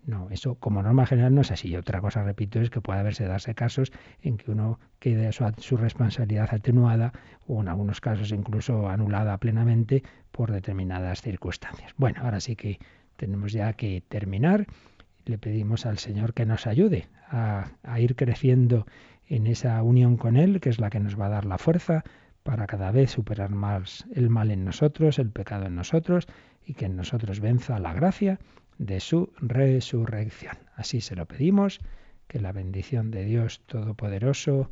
[0.05, 1.75] No, eso como norma general no es así.
[1.75, 3.91] otra cosa, repito, es que puede haberse darse casos
[4.21, 7.11] en que uno quede su, su responsabilidad atenuada
[7.45, 11.91] o en algunos casos incluso anulada plenamente por determinadas circunstancias.
[11.97, 12.79] Bueno, ahora sí que
[13.17, 14.67] tenemos ya que terminar
[15.27, 18.85] le pedimos al Señor que nos ayude a, ir creciendo
[19.27, 22.03] en esa unión con Él, que es la que nos va a dar la fuerza
[22.43, 26.27] para cada vez superar más el mal en nosotros, el pecado en nosotros,
[26.65, 28.39] y que en nosotros venza la gracia
[28.77, 30.57] de su resurrección.
[30.75, 31.79] Así se lo pedimos,
[32.27, 34.69] que la bendición de Dios Todopoderoso,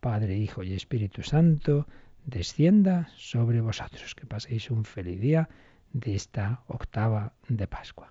[0.00, 1.86] Padre, Hijo y Espíritu Santo,
[2.24, 4.14] descienda sobre vosotros.
[4.14, 5.48] Que paséis un feliz día
[5.92, 8.10] de esta octava de Pascua.